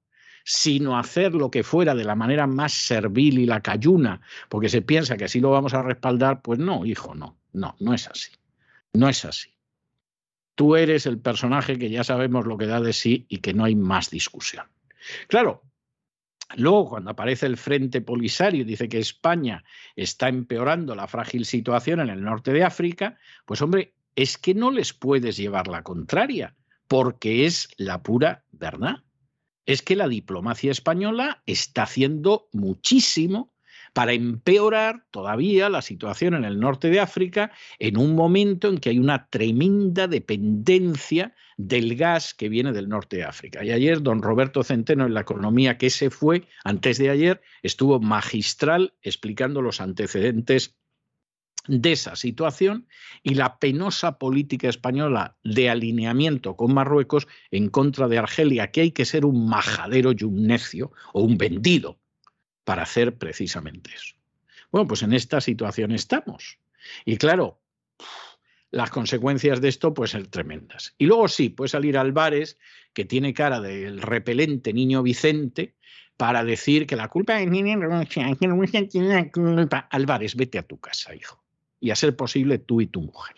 [0.53, 4.83] sino hacer lo que fuera de la manera más servil y la cayuna, porque se
[4.83, 8.33] piensa que así lo vamos a respaldar, pues no, hijo, no, no, no es así.
[8.93, 9.55] No es así.
[10.57, 13.65] Tú eres el personaje que ya sabemos lo que da de sí y que no
[13.65, 14.67] hay más discusión.
[15.29, 15.63] Claro,
[16.57, 19.63] Luego, cuando aparece el Frente Polisario y dice que España
[19.95, 24.73] está empeorando la frágil situación en el norte de África, pues hombre, es que no
[24.73, 26.57] les puedes llevar la contraria,
[26.89, 29.05] porque es la pura verdad.
[29.67, 33.53] Es que la diplomacia española está haciendo muchísimo
[33.93, 38.91] para empeorar todavía la situación en el norte de África en un momento en que
[38.91, 43.65] hay una tremenda dependencia del gas que viene del norte de África.
[43.65, 48.01] Y ayer don Roberto Centeno en la economía que se fue, antes de ayer, estuvo
[48.01, 50.80] magistral explicando los antecedentes
[51.67, 52.87] de esa situación
[53.23, 58.91] y la penosa política española de alineamiento con Marruecos en contra de Argelia, que hay
[58.93, 61.99] que ser un majadero y un necio o un vendido
[62.65, 64.17] para hacer precisamente eso.
[64.71, 66.59] Bueno, pues en esta situación estamos.
[67.05, 67.61] Y claro,
[68.71, 70.95] las consecuencias de esto pueden ser tremendas.
[70.97, 72.59] Y luego sí, puede salir Álvarez,
[72.93, 75.75] que tiene cara del repelente niño Vicente,
[76.17, 77.49] para decir que la culpa es
[79.91, 81.40] Álvarez, vete a tu casa, hijo.
[81.81, 83.37] Y a ser posible tú y tu mujer.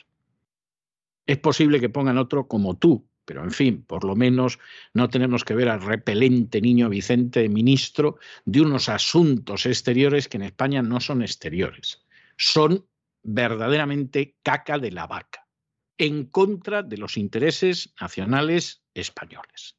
[1.27, 4.59] Es posible que pongan otro como tú, pero, en fin, por lo menos
[4.95, 10.43] no tenemos que ver al repelente niño Vicente ministro de unos asuntos exteriores que en
[10.43, 12.05] España no son exteriores,
[12.37, 12.85] son
[13.23, 15.47] verdaderamente caca de la vaca,
[15.99, 19.77] en contra de los intereses nacionales españoles.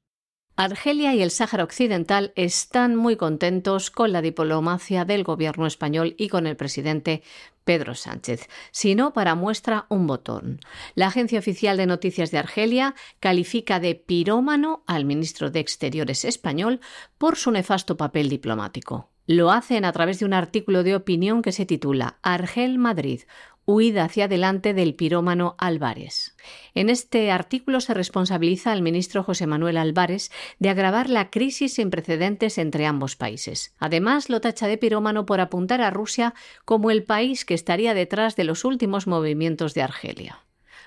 [0.55, 6.29] Argelia y el Sáhara Occidental están muy contentos con la diplomacia del gobierno español y
[6.29, 7.23] con el presidente
[7.63, 10.59] Pedro Sánchez, sino para muestra un botón.
[10.95, 16.79] La agencia oficial de noticias de Argelia califica de pirómano al ministro de Exteriores español
[17.17, 19.09] por su nefasto papel diplomático.
[19.25, 23.21] Lo hacen a través de un artículo de opinión que se titula Argel Madrid,
[23.65, 26.35] huida hacia adelante del pirómano Álvarez.
[26.73, 31.89] En este artículo se responsabiliza al ministro José Manuel Álvarez de agravar la crisis sin
[31.89, 33.73] precedentes entre ambos países.
[33.79, 36.33] Además, lo tacha de pirómano por apuntar a Rusia
[36.65, 40.39] como el país que estaría detrás de los últimos movimientos de Argelia.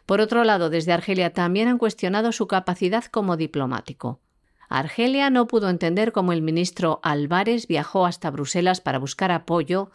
[0.04, 4.20] Por otro lado, desde Argelia también han cuestionado su capacidad como diplomático.
[4.68, 9.90] Argelia no pudo entender cómo el ministro Álvarez viajó hasta Bruselas para buscar apoyo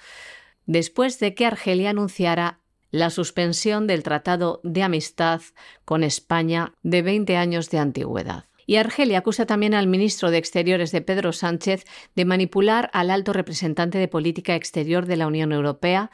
[0.66, 2.61] después de que Argelia anunciara
[2.92, 5.42] la suspensión del Tratado de Amistad
[5.86, 8.46] con España de 20 años de antigüedad.
[8.68, 13.34] Y Argelia acusa también al ministro de Exteriores de Pedro Sánchez de manipular al alto
[13.34, 16.12] representante de política exterior de la Unión Europea,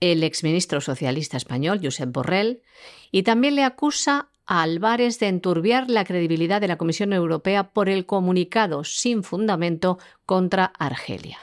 [0.00, 2.62] el exministro socialista español, Josep Borrell,
[3.10, 7.88] y también le acusa a Álvarez de enturbiar la credibilidad de la Comisión Europea por
[7.88, 11.38] el comunicado sin fundamento contra Argelia.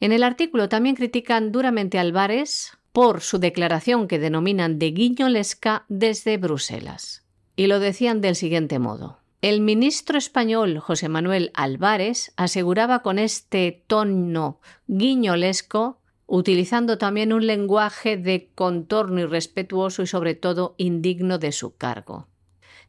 [0.00, 5.84] En el artículo también critican duramente a Álvarez por su declaración que denominan de guiñolesca
[5.90, 7.26] desde Bruselas.
[7.54, 9.18] Y lo decían del siguiente modo.
[9.42, 18.16] El ministro español José Manuel Álvarez aseguraba con este tono guiñolesco, utilizando también un lenguaje
[18.16, 22.28] de contorno irrespetuoso y sobre todo indigno de su cargo.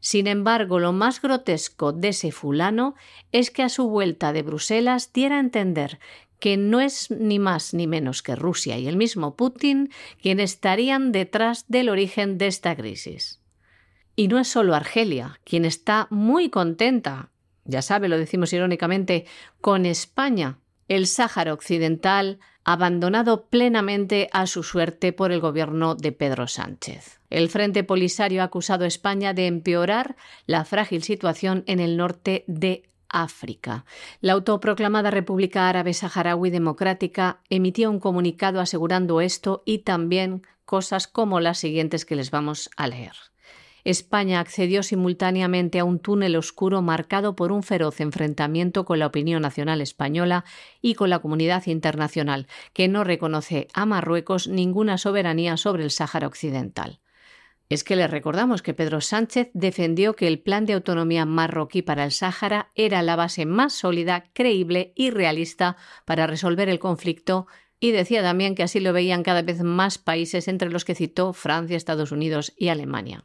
[0.00, 2.94] Sin embargo, lo más grotesco de ese fulano
[3.30, 5.98] es que a su vuelta de Bruselas diera a entender
[6.38, 11.12] que no es ni más ni menos que Rusia y el mismo Putin quienes estarían
[11.12, 13.40] detrás del origen de esta crisis.
[14.16, 17.30] Y no es solo Argelia, quien está muy contenta,
[17.64, 19.26] ya sabe, lo decimos irónicamente,
[19.60, 26.48] con España, el Sáhara Occidental, abandonado plenamente a su suerte por el gobierno de Pedro
[26.48, 27.20] Sánchez.
[27.30, 32.44] El Frente Polisario ha acusado a España de empeorar la frágil situación en el norte
[32.46, 33.84] de África.
[34.20, 41.40] La autoproclamada República Árabe Saharaui Democrática emitió un comunicado asegurando esto y también cosas como
[41.40, 43.14] las siguientes que les vamos a leer.
[43.84, 49.40] España accedió simultáneamente a un túnel oscuro marcado por un feroz enfrentamiento con la opinión
[49.40, 50.44] nacional española
[50.82, 56.26] y con la comunidad internacional, que no reconoce a Marruecos ninguna soberanía sobre el Sáhara
[56.26, 57.00] Occidental.
[57.68, 62.04] Es que le recordamos que Pedro Sánchez defendió que el plan de autonomía marroquí para
[62.04, 65.76] el Sáhara era la base más sólida, creíble y realista
[66.06, 67.46] para resolver el conflicto
[67.78, 71.34] y decía también que así lo veían cada vez más países entre los que citó
[71.34, 73.22] Francia, Estados Unidos y Alemania.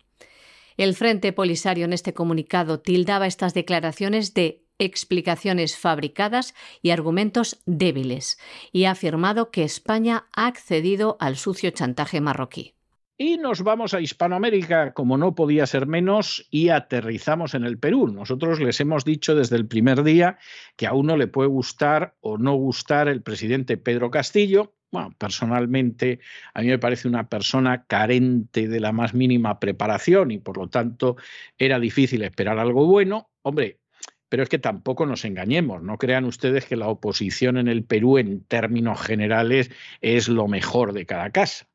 [0.76, 8.38] El Frente Polisario en este comunicado tildaba estas declaraciones de explicaciones fabricadas y argumentos débiles
[8.72, 12.74] y ha afirmado que España ha accedido al sucio chantaje marroquí.
[13.16, 18.08] Y nos vamos a Hispanoamérica, como no podía ser menos, y aterrizamos en el Perú.
[18.08, 20.40] Nosotros les hemos dicho desde el primer día
[20.76, 24.74] que a uno le puede gustar o no gustar el presidente Pedro Castillo.
[24.92, 26.22] Bueno, personalmente
[26.56, 30.68] a mí me parece una persona carente de la más mínima preparación y por lo
[30.70, 31.16] tanto
[31.60, 33.30] era difícil esperar algo bueno.
[33.44, 33.80] Hombre,
[34.28, 38.18] pero es que tampoco nos engañemos, no crean ustedes que la oposición en el Perú
[38.18, 39.70] en términos generales
[40.02, 41.68] es lo mejor de cada casa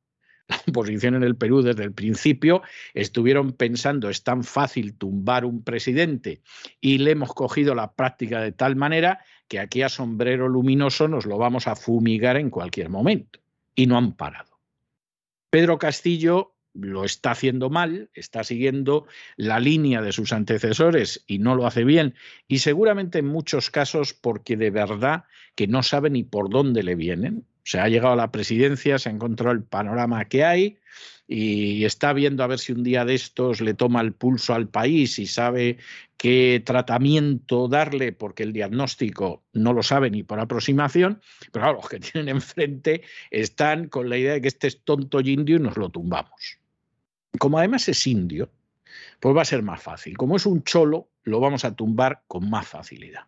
[0.48, 2.62] la oposición en el Perú desde el principio
[2.94, 6.42] estuvieron pensando es tan fácil tumbar un presidente
[6.80, 11.26] y le hemos cogido la práctica de tal manera que aquí a sombrero luminoso nos
[11.26, 13.40] lo vamos a fumigar en cualquier momento.
[13.74, 14.58] Y no han parado.
[15.50, 19.06] Pedro Castillo lo está haciendo mal, está siguiendo
[19.36, 22.14] la línea de sus antecesores y no lo hace bien.
[22.46, 26.94] Y seguramente en muchos casos porque de verdad que no sabe ni por dónde le
[26.94, 30.78] vienen se ha llegado a la presidencia, se ha encontrado el panorama que hay
[31.26, 34.68] y está viendo a ver si un día de estos le toma el pulso al
[34.68, 35.76] país y sabe
[36.16, 41.20] qué tratamiento darle, porque el diagnóstico no lo sabe ni por aproximación,
[41.52, 45.20] pero claro, los que tienen enfrente están con la idea de que este es tonto
[45.20, 46.60] y indio y nos lo tumbamos.
[47.38, 48.50] Como además es indio,
[49.20, 50.16] pues va a ser más fácil.
[50.16, 53.26] Como es un cholo, lo vamos a tumbar con más facilidad.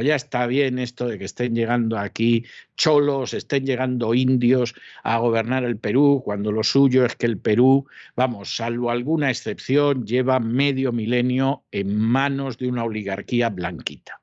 [0.00, 5.18] Pues ya está bien esto de que estén llegando aquí cholos, estén llegando indios a
[5.18, 7.86] gobernar el Perú, cuando lo suyo es que el Perú,
[8.16, 14.22] vamos, salvo alguna excepción, lleva medio milenio en manos de una oligarquía blanquita.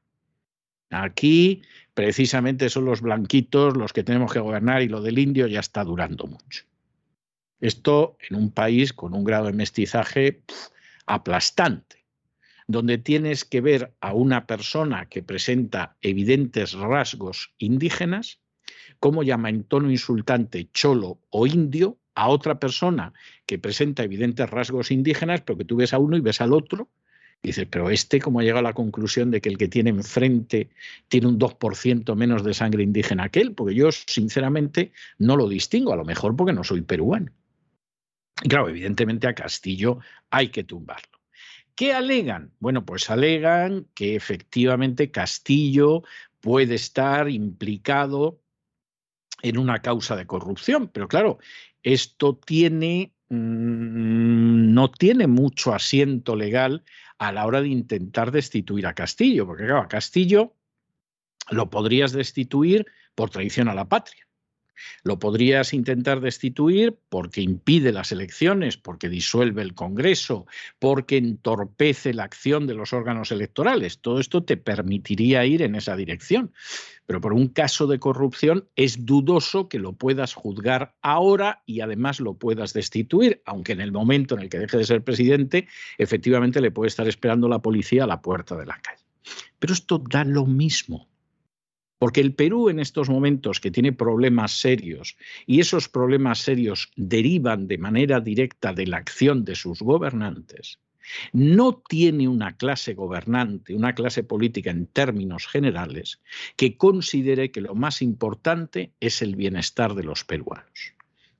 [0.89, 1.61] Aquí
[1.93, 5.83] precisamente son los blanquitos los que tenemos que gobernar y lo del indio ya está
[5.83, 6.63] durando mucho.
[7.61, 10.41] Esto en un país con un grado de mestizaje
[11.05, 11.96] aplastante
[12.67, 18.39] donde tienes que ver a una persona que presenta evidentes rasgos indígenas,
[18.99, 23.13] cómo llama en tono insultante cholo o indio a otra persona
[23.45, 26.89] que presenta evidentes rasgos indígenas, pero que tú ves a uno y ves al otro,
[27.43, 29.91] y dices, pero este, ¿cómo ha llegado a la conclusión de que el que tiene
[29.91, 30.71] enfrente
[31.07, 33.53] tiene un 2% menos de sangre indígena que él?
[33.53, 37.31] Porque yo, sinceramente, no lo distingo, a lo mejor porque no soy peruano.
[38.41, 39.99] Y claro, evidentemente a Castillo
[40.31, 41.16] hay que tumbarlo.
[41.77, 42.51] ¿Qué alegan?
[42.59, 46.01] Bueno, pues alegan que efectivamente Castillo
[46.41, 48.41] puede estar implicado
[49.43, 51.37] en una causa de corrupción, pero claro,
[51.83, 56.83] esto tiene mm, no tiene mucho asiento legal
[57.19, 60.55] a la hora de intentar destituir a Castillo, porque claro, a Castillo
[61.51, 64.26] lo podrías destituir por traición a la patria.
[65.03, 70.45] Lo podrías intentar destituir porque impide las elecciones, porque disuelve el Congreso,
[70.79, 73.99] porque entorpece la acción de los órganos electorales.
[73.99, 76.51] Todo esto te permitiría ir en esa dirección.
[77.05, 82.19] Pero por un caso de corrupción es dudoso que lo puedas juzgar ahora y además
[82.19, 86.59] lo puedas destituir, aunque en el momento en el que deje de ser presidente, efectivamente
[86.59, 89.03] le puede estar esperando la policía a la puerta de la calle.
[89.57, 91.07] Pero esto da lo mismo.
[91.99, 97.67] Porque el Perú en estos momentos que tiene problemas serios y esos problemas serios derivan
[97.67, 100.79] de manera directa de la acción de sus gobernantes,
[101.31, 106.19] no tiene una clase gobernante, una clase política en términos generales,
[106.55, 110.93] que considere que lo más importante es el bienestar de los peruanos.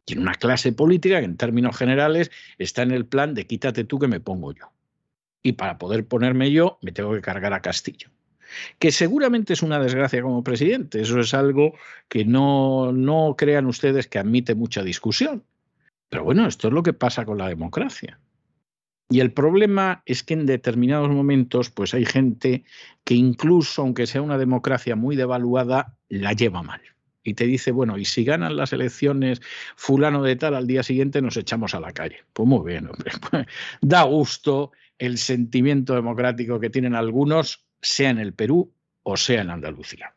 [0.06, 4.00] Tiene una clase política que en términos generales está en el plan de quítate tú
[4.00, 4.72] que me pongo yo.
[5.44, 8.10] Y para poder ponerme yo me tengo que cargar a Castillo
[8.80, 11.02] que seguramente es una desgracia como presidente.
[11.02, 11.74] Eso es algo
[12.08, 15.44] que no, no crean ustedes que admite mucha discusión.
[16.10, 18.20] Pero bueno, esto es lo que pasa con la democracia.
[19.10, 22.66] Y el problema es que en determinados momentos, pues hay gente
[23.06, 26.82] que incluso, aunque sea una democracia muy devaluada, la lleva mal.
[27.24, 29.42] Y te dice, bueno, y si ganan las elecciones
[29.76, 32.24] fulano de tal, al día siguiente nos echamos a la calle.
[32.34, 33.12] Pues muy bien, hombre.
[33.82, 38.74] da gusto el sentimiento democrático que tienen algunos sea en el Perú
[39.04, 40.14] o sea en Andalucía.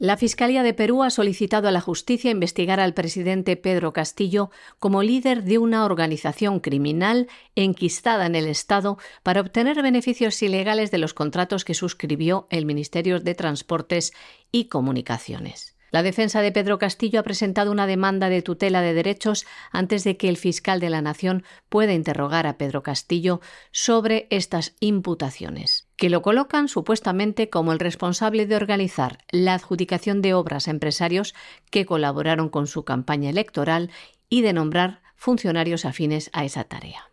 [0.00, 5.02] La Fiscalía de Perú ha solicitado a la justicia investigar al presidente Pedro Castillo como
[5.02, 11.14] líder de una organización criminal enquistada en el Estado para obtener beneficios ilegales de los
[11.14, 14.12] contratos que suscribió el Ministerio de Transportes
[14.52, 15.76] y Comunicaciones.
[15.90, 20.16] La defensa de Pedro Castillo ha presentado una demanda de tutela de derechos antes de
[20.16, 23.40] que el fiscal de la Nación pueda interrogar a Pedro Castillo
[23.72, 30.32] sobre estas imputaciones, que lo colocan supuestamente como el responsable de organizar la adjudicación de
[30.32, 31.34] obras a empresarios
[31.70, 33.90] que colaboraron con su campaña electoral
[34.30, 37.10] y de nombrar funcionarios afines a esa tarea.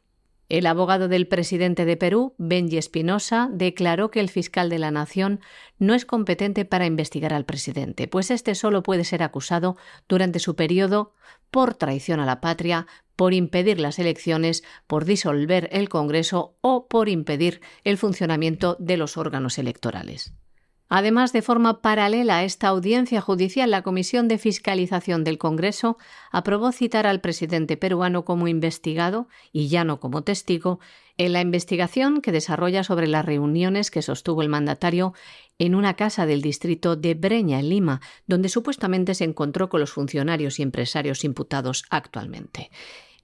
[0.50, 5.40] El abogado del presidente de Perú, Benji Espinosa, declaró que el fiscal de la Nación
[5.80, 9.78] no es competente para investigar al presidente, pues este solo puede ser acusado
[10.08, 11.16] durante su periodo
[11.50, 12.86] por traición a la patria,
[13.16, 19.18] por impedir las elecciones, por disolver el Congreso o por impedir el funcionamiento de los
[19.18, 20.34] órganos electorales.
[20.88, 25.98] Además, de forma paralela a esta audiencia judicial, la Comisión de Fiscalización del Congreso
[26.32, 30.80] aprobó citar al presidente peruano como investigado y ya no como testigo
[31.18, 35.14] en la investigación que desarrolla sobre las reuniones que sostuvo el mandatario
[35.58, 39.92] en una casa del distrito de Breña, en Lima, donde supuestamente se encontró con los
[39.92, 42.70] funcionarios y empresarios imputados actualmente.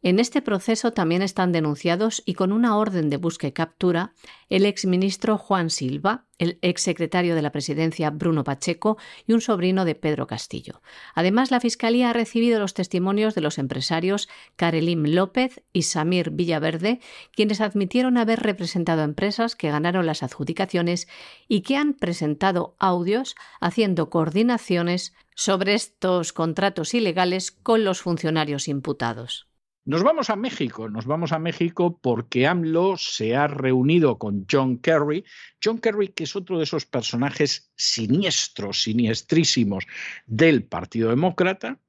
[0.03, 4.13] En este proceso también están denunciados y con una orden de búsqueda y captura
[4.49, 8.97] el exministro Juan Silva, el exsecretario de la presidencia Bruno Pacheco
[9.27, 10.81] y un sobrino de Pedro Castillo.
[11.13, 16.99] Además, la Fiscalía ha recibido los testimonios de los empresarios Karelim López y Samir Villaverde,
[17.31, 21.07] quienes admitieron haber representado a empresas que ganaron las adjudicaciones
[21.47, 29.50] y que han presentado audios haciendo coordinaciones sobre estos contratos ilegales con los funcionarios imputados.
[29.83, 34.77] Nos vamos a México, nos vamos a México porque AMLO se ha reunido con John
[34.77, 35.25] Kerry.
[35.63, 39.87] John Kerry, que es otro de esos personajes siniestros, siniestrísimos
[40.27, 41.79] del Partido Demócrata,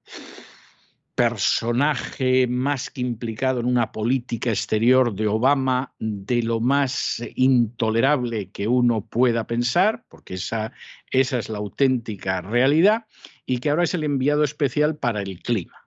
[1.14, 8.68] personaje más que implicado en una política exterior de Obama de lo más intolerable que
[8.68, 10.72] uno pueda pensar, porque esa,
[11.10, 13.04] esa es la auténtica realidad,
[13.44, 15.81] y que ahora es el enviado especial para el clima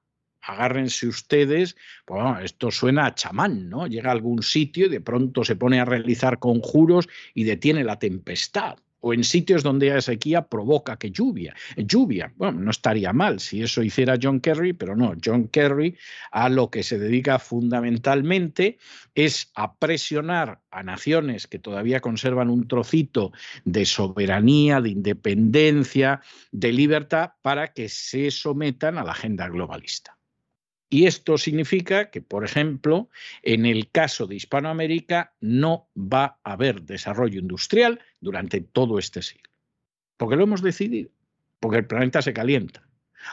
[0.46, 1.76] agárrense ustedes,
[2.06, 3.88] pues esto suena a chamán, ¿no?
[3.88, 8.00] Llega a algún sitio y de pronto se pone a realizar conjuros y detiene la
[8.00, 8.78] tempestad.
[9.08, 11.54] O en sitios donde hay sequía provoca que lluvia.
[11.78, 15.96] Lluvia, bueno, no estaría mal si eso hiciera John Kerry, pero no, John Kerry
[16.32, 18.80] a lo que se dedica fundamentalmente
[19.14, 23.32] es a presionar a naciones que todavía conservan un trocito
[23.64, 26.22] de soberanía, de independencia,
[26.52, 30.18] de libertad, para que se sometan a la agenda globalista.
[30.90, 33.10] Y esto significa que, por ejemplo,
[33.42, 39.50] en el caso de Hispanoamérica no va a haber desarrollo industrial durante todo este siglo.
[40.18, 41.10] Porque lo hemos decidido,
[41.60, 42.88] porque el planeta se calienta.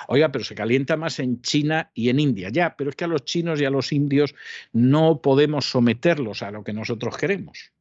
[0.08, 2.48] Oiga, pero se calienta más en China y en India.
[2.48, 4.34] Ya, pero es que a los chinos y a los indios
[4.72, 7.72] no podemos someterlos a lo que nosotros queremos.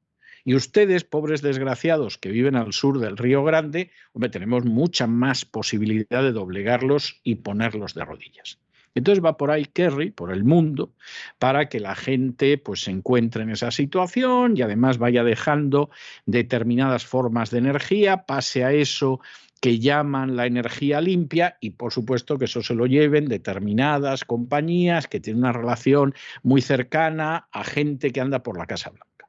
[0.43, 5.45] Y ustedes, pobres desgraciados que viven al sur del Río Grande, hombre, tenemos mucha más
[5.45, 8.59] posibilidad de doblegarlos y ponerlos de rodillas.
[8.93, 10.93] Entonces va por ahí Kerry, por el mundo,
[11.39, 15.89] para que la gente pues, se encuentre en esa situación y además vaya dejando
[16.25, 19.21] determinadas formas de energía, pase a eso
[19.61, 25.07] que llaman la energía limpia y por supuesto que eso se lo lleven determinadas compañías
[25.07, 29.27] que tienen una relación muy cercana a gente que anda por la Casa Blanca.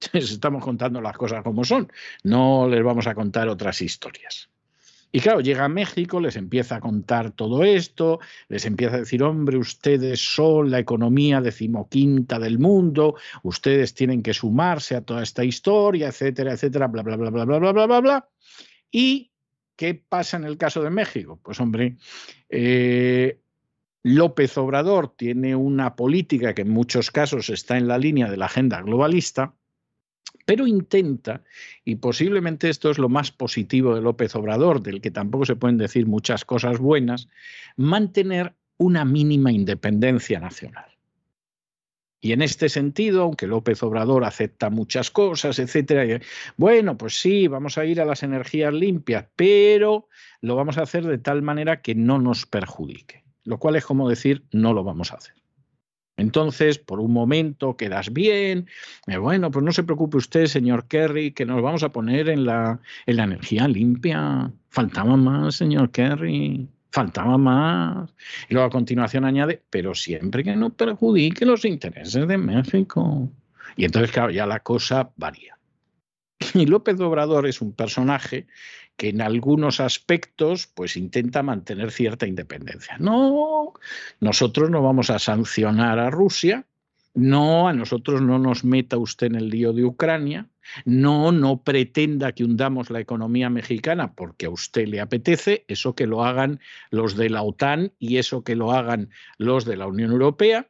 [0.12, 1.90] Estamos contando las cosas como son,
[2.24, 4.50] no les vamos a contar otras historias.
[5.10, 9.22] Y claro, llega a México, les empieza a contar todo esto, les empieza a decir,
[9.22, 15.44] hombre, ustedes son la economía decimoquinta del mundo, ustedes tienen que sumarse a toda esta
[15.44, 18.28] historia, etcétera, etcétera, bla, bla, bla, bla, bla, bla, bla, bla, bla.
[18.90, 19.32] ¿Y
[19.76, 21.40] qué pasa en el caso de México?
[21.42, 21.96] Pues hombre,
[22.50, 23.40] eh,
[24.02, 28.46] López Obrador tiene una política que en muchos casos está en la línea de la
[28.46, 29.54] agenda globalista,
[30.44, 31.42] pero intenta,
[31.84, 35.78] y posiblemente esto es lo más positivo de López Obrador, del que tampoco se pueden
[35.78, 37.28] decir muchas cosas buenas,
[37.76, 40.98] mantener una mínima independencia nacional.
[42.20, 46.20] Y en este sentido, aunque López Obrador acepta muchas cosas, etcétera,
[46.56, 50.08] bueno, pues sí, vamos a ir a las energías limpias, pero
[50.40, 53.22] lo vamos a hacer de tal manera que no nos perjudique.
[53.44, 55.34] Lo cual es como decir, no lo vamos a hacer.
[56.18, 58.66] Entonces, por un momento quedas bien.
[59.06, 62.44] Eh, bueno, pues no se preocupe usted, señor Kerry, que nos vamos a poner en
[62.44, 64.52] la, en la energía limpia.
[64.68, 66.68] Faltaba más, señor Kerry.
[66.90, 68.10] Faltaba más.
[68.48, 73.30] Y luego a continuación añade, pero siempre que no perjudique los intereses de México.
[73.76, 75.57] Y entonces, claro, ya la cosa varía.
[76.54, 78.46] Y López Obrador es un personaje
[78.96, 82.96] que en algunos aspectos pues intenta mantener cierta independencia.
[82.98, 83.74] No,
[84.20, 86.66] nosotros no vamos a sancionar a Rusia,
[87.14, 90.48] no, a nosotros no nos meta usted en el lío de Ucrania,
[90.84, 96.06] no, no pretenda que hundamos la economía mexicana porque a usted le apetece, eso que
[96.06, 96.60] lo hagan
[96.90, 100.68] los de la OTAN y eso que lo hagan los de la Unión Europea.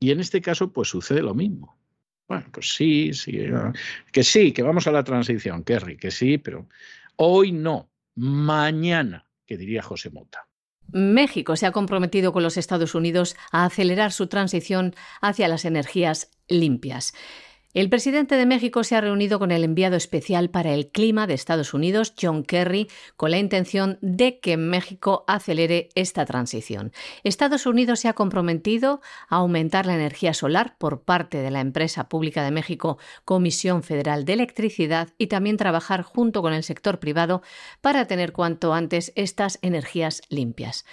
[0.00, 1.79] Y en este caso, pues sucede lo mismo.
[2.30, 3.52] Bueno, pues sí, sí, eh,
[4.12, 6.68] que sí, que vamos a la transición, Kerry, que sí, pero
[7.16, 10.46] hoy no, mañana, que diría José Mota.
[10.92, 16.30] México se ha comprometido con los Estados Unidos a acelerar su transición hacia las energías
[16.46, 17.14] limpias.
[17.72, 21.34] El presidente de México se ha reunido con el enviado especial para el clima de
[21.34, 26.92] Estados Unidos, John Kerry, con la intención de que México acelere esta transición.
[27.22, 32.08] Estados Unidos se ha comprometido a aumentar la energía solar por parte de la empresa
[32.08, 37.40] pública de México, Comisión Federal de Electricidad, y también trabajar junto con el sector privado
[37.80, 40.84] para tener cuanto antes estas energías limpias.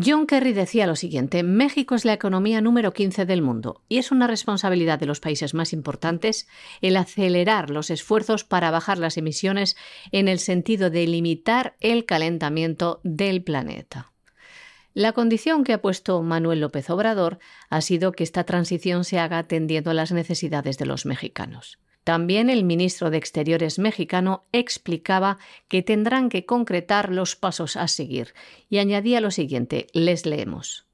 [0.00, 4.12] John Kerry decía lo siguiente, México es la economía número 15 del mundo y es
[4.12, 6.46] una responsabilidad de los países más importantes
[6.80, 9.76] el acelerar los esfuerzos para bajar las emisiones
[10.12, 14.12] en el sentido de limitar el calentamiento del planeta.
[14.94, 19.38] La condición que ha puesto Manuel López Obrador ha sido que esta transición se haga
[19.38, 21.80] atendiendo a las necesidades de los mexicanos.
[22.08, 25.36] También el ministro de Exteriores mexicano explicaba
[25.68, 28.32] que tendrán que concretar los pasos a seguir
[28.70, 30.86] y añadía lo siguiente, les leemos.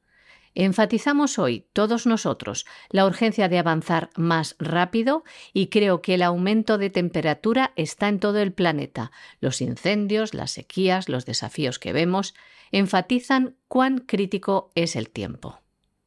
[0.57, 6.79] Enfatizamos hoy, todos nosotros, la urgencia de avanzar más rápido y creo que el aumento
[6.79, 9.13] de temperatura está en todo el planeta.
[9.39, 12.35] Los incendios, las sequías, los desafíos que vemos
[12.73, 15.61] enfatizan cuán crítico es el tiempo.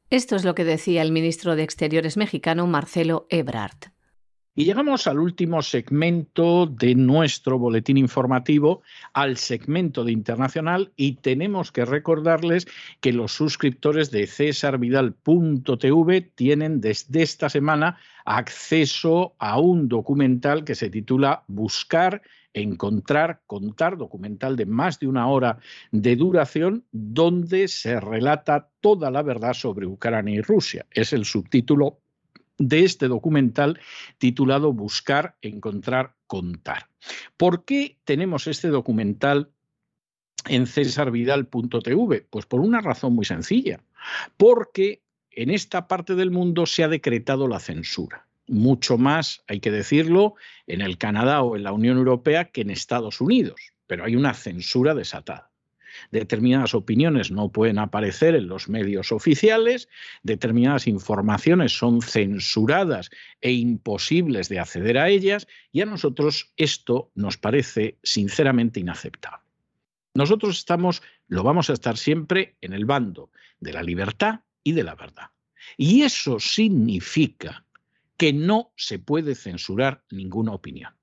[0.10, 3.97] Esto es lo que decía el ministro de Exteriores mexicano Marcelo Ebrard.
[4.60, 8.82] Y llegamos al último segmento de nuestro boletín informativo,
[9.14, 12.66] al segmento de internacional, y tenemos que recordarles
[13.00, 20.90] que los suscriptores de cesarvidal.tv tienen desde esta semana acceso a un documental que se
[20.90, 25.60] titula Buscar encontrar, contar, documental de más de una hora
[25.92, 30.88] de duración, donde se relata toda la verdad sobre Ucrania y Rusia.
[30.90, 32.00] Es el subtítulo
[32.58, 33.80] de este documental
[34.18, 36.88] titulado Buscar, Encontrar, Contar.
[37.38, 39.52] ¿Por qué tenemos este documental
[40.46, 42.28] en cesarvidal.tv?
[42.30, 43.82] Pues por una razón muy sencilla,
[44.38, 45.02] porque
[45.32, 48.28] en esta parte del mundo se ha decretado la censura.
[48.48, 50.36] Mucho más, hay que decirlo,
[50.68, 54.34] en el Canadá o en la Unión Europea que en Estados Unidos, pero hay una
[54.34, 55.52] censura desatada
[56.12, 59.90] determinadas opiniones no pueden aparecer en los medios oficiales,
[60.24, 63.10] determinadas informaciones son censuradas
[63.42, 69.46] e imposibles de acceder a ellas, y a nosotros esto nos parece sinceramente inaceptable.
[70.14, 73.30] Nosotros estamos, lo vamos a estar siempre en el bando
[73.60, 75.30] de la libertad y de la verdad.
[75.78, 77.66] Y eso significa
[78.18, 80.94] que no se puede censurar ninguna opinión.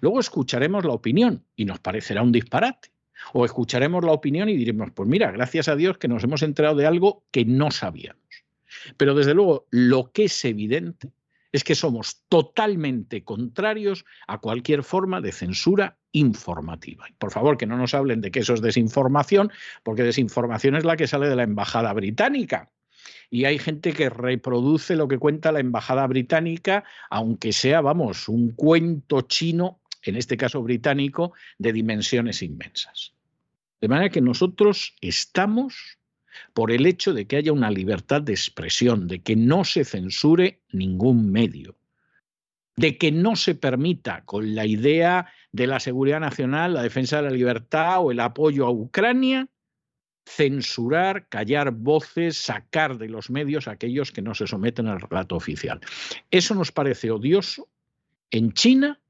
[0.00, 2.90] Luego escucharemos la opinión y nos parecerá un disparate.
[3.32, 6.76] O escucharemos la opinión y diremos, pues mira, gracias a Dios que nos hemos enterado
[6.76, 8.22] de algo que no sabíamos.
[8.96, 11.10] Pero desde luego, lo que es evidente
[11.52, 17.06] es que somos totalmente contrarios a cualquier forma de censura informativa.
[17.18, 19.50] por favor, que no nos hablen de que eso es desinformación,
[19.82, 22.70] porque desinformación es la que sale de la embajada británica.
[23.30, 28.52] Y hay gente que reproduce lo que cuenta la embajada británica, aunque sea, vamos, un
[28.52, 29.80] cuento chino
[30.10, 33.12] en este caso británico, de dimensiones inmensas.
[33.80, 35.98] De manera que nosotros estamos
[36.52, 40.60] por el hecho de que haya una libertad de expresión, de que no se censure
[40.70, 41.76] ningún medio,
[42.76, 47.22] de que no se permita con la idea de la seguridad nacional, la defensa de
[47.22, 49.48] la libertad o el apoyo a Ucrania,
[50.26, 55.36] censurar, callar voces, sacar de los medios a aquellos que no se someten al relato
[55.36, 55.80] oficial.
[56.30, 57.68] Eso nos parece odioso
[58.30, 59.00] en China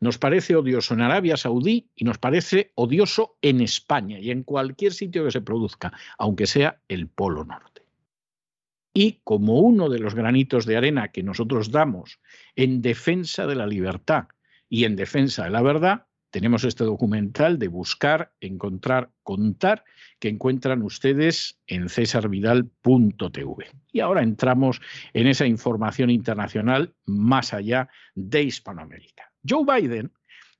[0.00, 4.92] nos parece odioso en Arabia Saudí y nos parece odioso en España y en cualquier
[4.92, 7.82] sitio que se produzca, aunque sea el Polo Norte.
[8.92, 12.18] Y como uno de los granitos de arena que nosotros damos
[12.54, 14.28] en defensa de la libertad
[14.68, 19.84] y en defensa de la verdad, tenemos este documental de buscar, encontrar, contar,
[20.18, 23.66] que encuentran ustedes en cesarvidal.tv.
[23.92, 24.80] Y ahora entramos
[25.12, 29.25] en esa información internacional más allá de Hispanoamérica.
[29.48, 30.12] Joe Biden,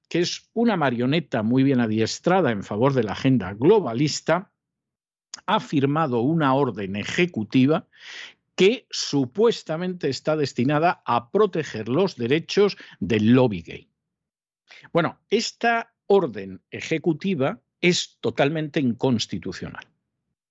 [0.09, 4.53] que es una marioneta muy bien adiestrada en favor de la agenda globalista,
[5.47, 7.87] ha firmado una orden ejecutiva
[8.55, 13.91] que supuestamente está destinada a proteger los derechos del lobby gay.
[14.93, 19.87] Bueno, esta orden ejecutiva es totalmente inconstitucional.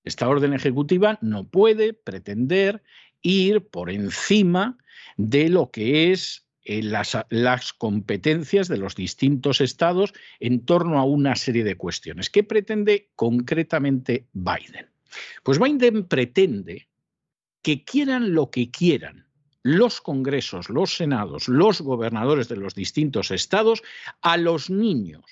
[0.03, 2.83] Esta orden ejecutiva no puede pretender
[3.23, 4.77] ir por encima
[5.17, 11.05] de lo que es eh, las, las, competencias de los distintos estados en torno a
[11.05, 12.29] una serie de cuestiones.
[12.29, 14.89] ¿Qué pretende concretamente Biden?
[15.43, 16.89] Pues Biden pretende
[17.61, 19.25] que quieran lo que quieran
[19.63, 23.81] los congresos, los senados, los gobernadores de los distintos estados,
[24.21, 25.25] a los niños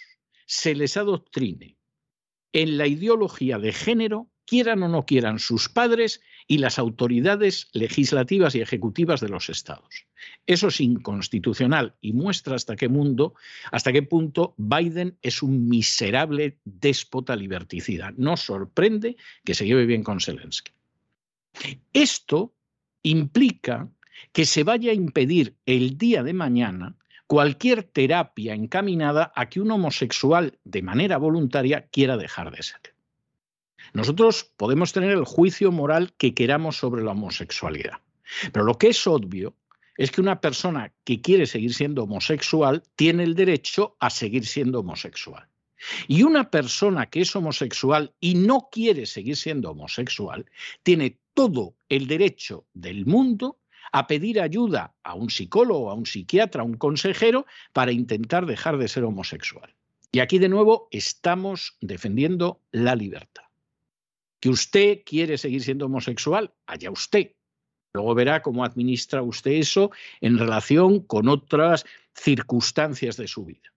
[0.45, 1.77] se les adoctrine
[2.51, 8.55] en la ideología de género, quieran o no quieran sus padres y las autoridades legislativas
[8.55, 10.05] y ejecutivas de los estados.
[10.45, 13.33] Eso es inconstitucional y muestra hasta qué mundo,
[13.71, 18.13] hasta qué punto Biden es un miserable déspota liberticida.
[18.17, 20.71] No sorprende que se lleve bien con Zelensky.
[21.93, 22.53] Esto
[23.03, 23.89] implica
[24.31, 26.95] que se vaya a impedir el día de mañana
[27.27, 32.92] cualquier terapia encaminada a que un homosexual de manera voluntaria quiera dejar de ser.
[33.93, 37.99] Nosotros podemos tener el juicio moral que queramos sobre la homosexualidad,
[38.51, 39.55] pero lo que es obvio
[39.97, 44.79] es que una persona que quiere seguir siendo homosexual tiene el derecho a seguir siendo
[44.79, 45.47] homosexual.
[46.07, 50.45] Y una persona que es homosexual y no quiere seguir siendo homosexual
[50.81, 53.59] tiene todo el derecho del mundo
[53.91, 58.77] a pedir ayuda a un psicólogo, a un psiquiatra, a un consejero para intentar dejar
[58.77, 59.75] de ser homosexual.
[60.11, 63.43] Y aquí de nuevo estamos defendiendo la libertad.
[64.43, 67.31] Que usted quiere seguir siendo homosexual, allá usted.
[67.93, 73.71] Luego verá cómo administra usted eso en relación con otras circunstancias de su vida.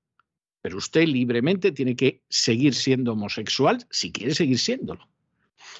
[0.62, 5.08] Pero usted libremente tiene que seguir siendo homosexual si quiere seguir siéndolo.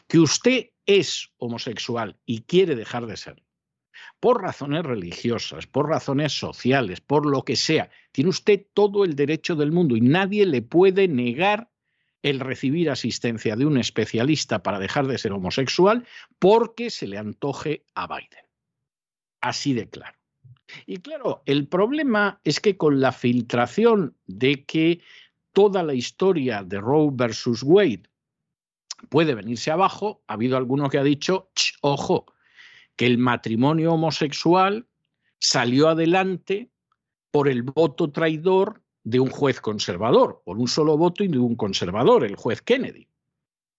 [0.07, 3.43] Que usted es homosexual y quiere dejar de serlo
[4.21, 7.91] por razones religiosas, por razones sociales, por lo que sea.
[8.13, 11.73] Tiene usted todo el derecho del mundo y nadie le puede negar
[12.27, 16.05] el recibir asistencia de un especialista para dejar de ser homosexual
[16.41, 18.45] porque se le antoje a Biden.
[19.41, 20.19] Así de claro.
[20.87, 25.03] Y claro, el problema es que con la filtración de que
[25.53, 28.03] toda la historia de Roe versus Wade
[29.09, 31.51] puede venirse abajo, ha habido alguno que ha dicho,
[31.81, 32.27] ojo,
[32.97, 34.89] que el matrimonio homosexual
[35.39, 36.71] salió adelante
[37.31, 41.55] por el voto traidor de un juez conservador, por un solo voto y de un
[41.55, 43.07] conservador, el juez Kennedy.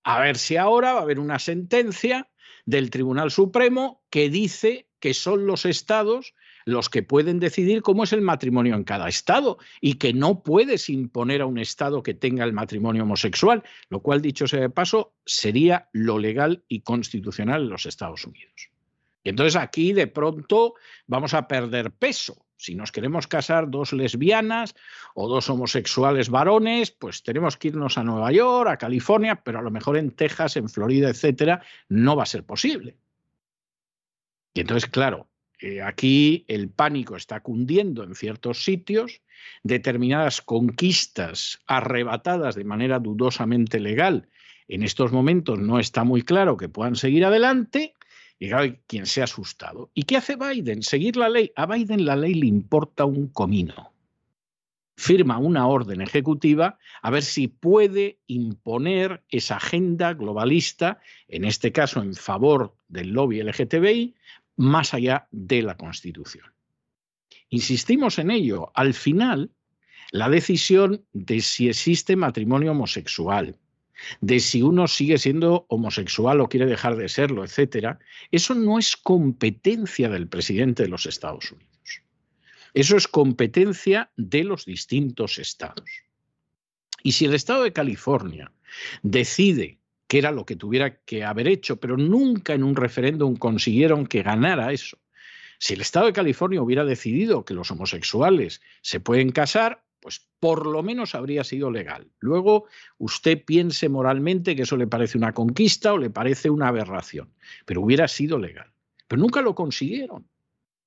[0.04, 2.30] A ver si ahora va a haber una sentencia
[2.66, 8.14] del Tribunal Supremo que dice que son los estados los que pueden decidir cómo es
[8.14, 12.46] el matrimonio en cada estado y que no puedes imponer a un estado que tenga
[12.46, 17.70] el matrimonio homosexual, lo cual, dicho sea de paso, sería lo legal y constitucional en
[17.70, 18.70] los Estados Unidos.
[19.24, 20.76] Y entonces aquí de pronto
[21.06, 22.47] vamos a perder peso.
[22.58, 24.76] Si nos queremos casar dos lesbianas
[25.14, 29.62] o dos homosexuales varones, pues tenemos que irnos a Nueva York, a California, pero a
[29.62, 32.98] lo mejor en Texas, en Florida, etcétera, no va a ser posible.
[34.54, 35.28] Y entonces, claro,
[35.60, 39.22] eh, aquí el pánico está cundiendo en ciertos sitios,
[39.64, 44.28] determinadas conquistas arrebatadas de manera dudosamente legal
[44.68, 47.94] en estos momentos no está muy claro que puedan seguir adelante
[48.40, 49.90] y claro, quien se ha asustado.
[49.94, 50.84] ¿Y qué hace Biden?
[50.84, 51.52] Seguir la ley.
[51.56, 53.94] A Biden la ley le importa un comino.
[54.96, 62.02] Firma una orden ejecutiva a ver si puede imponer esa agenda globalista, en este caso
[62.02, 64.16] en favor del lobby LGTBI,
[64.56, 66.46] más allá de la Constitución.
[67.50, 68.72] Insistimos en ello.
[68.74, 69.52] Al final,
[70.12, 73.56] la decisión de si existe matrimonio homosexual,
[74.22, 78.00] de si uno sigue siendo homosexual o quiere dejar de serlo, etcétera,
[78.32, 81.68] eso no es competencia del presidente de los Estados Unidos.
[82.74, 85.90] Eso es competencia de los distintos estados.
[87.04, 88.52] Y si el estado de California
[89.02, 94.08] decide que era lo que tuviera que haber hecho, pero nunca en un referéndum consiguieron
[94.08, 94.98] que ganara eso.
[95.60, 100.66] Si el estado de California hubiera decidido que los homosexuales se pueden casar, pues por
[100.68, 102.10] lo menos habría sido legal.
[102.20, 102.66] Luego
[102.98, 107.34] usted piense moralmente que eso le parece una conquista o le parece una aberración,
[107.66, 108.72] pero hubiera sido legal.
[109.08, 110.28] Pero nunca lo consiguieron.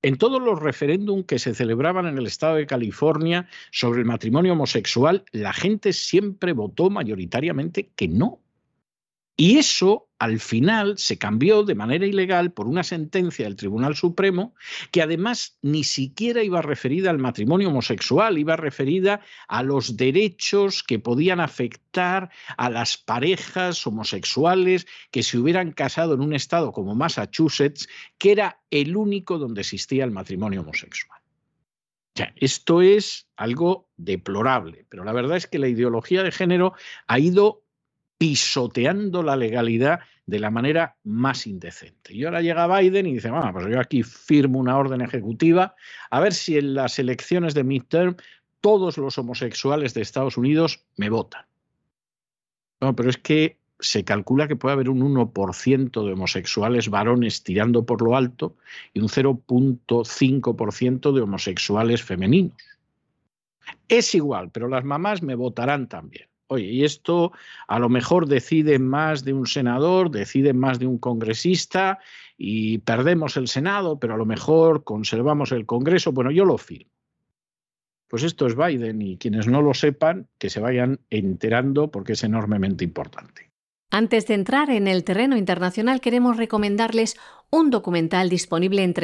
[0.03, 4.55] En todos los referéndums que se celebraban en el estado de California sobre el matrimonio
[4.55, 8.41] homosexual, la gente siempre votó mayoritariamente que no.
[9.41, 14.55] Y eso al final se cambió de manera ilegal por una sentencia del Tribunal Supremo
[14.91, 20.99] que además ni siquiera iba referida al matrimonio homosexual, iba referida a los derechos que
[20.99, 22.28] podían afectar
[22.59, 27.88] a las parejas homosexuales que se hubieran casado en un estado como Massachusetts,
[28.18, 31.18] que era el único donde existía el matrimonio homosexual.
[32.36, 36.74] esto es algo deplorable, pero la verdad es que la ideología de género
[37.07, 37.60] ha ido
[38.21, 42.12] pisoteando la legalidad de la manera más indecente.
[42.12, 45.75] Y ahora llega Biden y dice, bueno, pues yo aquí firmo una orden ejecutiva,
[46.11, 48.16] a ver si en las elecciones de midterm
[48.61, 51.47] todos los homosexuales de Estados Unidos me votan.
[52.83, 57.87] No, pero es que se calcula que puede haber un 1% de homosexuales varones tirando
[57.87, 58.55] por lo alto
[58.93, 62.59] y un 0.5% de homosexuales femeninos.
[63.89, 66.30] Es igual, pero las mamás me votarán también.
[66.53, 67.31] Oye, y esto
[67.69, 72.01] a lo mejor decide más de un senador, decide más de un congresista
[72.37, 76.11] y perdemos el Senado, pero a lo mejor conservamos el Congreso.
[76.11, 76.91] Bueno, yo lo firmo.
[78.09, 82.25] Pues esto es Biden y quienes no lo sepan, que se vayan enterando porque es
[82.25, 83.53] enormemente importante.
[83.93, 87.17] Antes de entrar en el terreno internacional, queremos recomendarles
[87.51, 88.95] un documental disponible en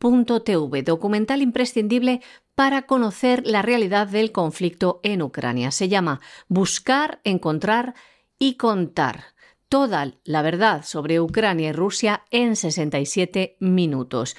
[0.00, 2.20] www.cesarvidal.tv, documental imprescindible
[2.54, 5.70] para conocer la realidad del conflicto en Ucrania.
[5.70, 7.94] Se llama Buscar, Encontrar
[8.38, 9.24] y Contar.
[9.68, 14.34] Toda la verdad sobre Ucrania y Rusia en 67 minutos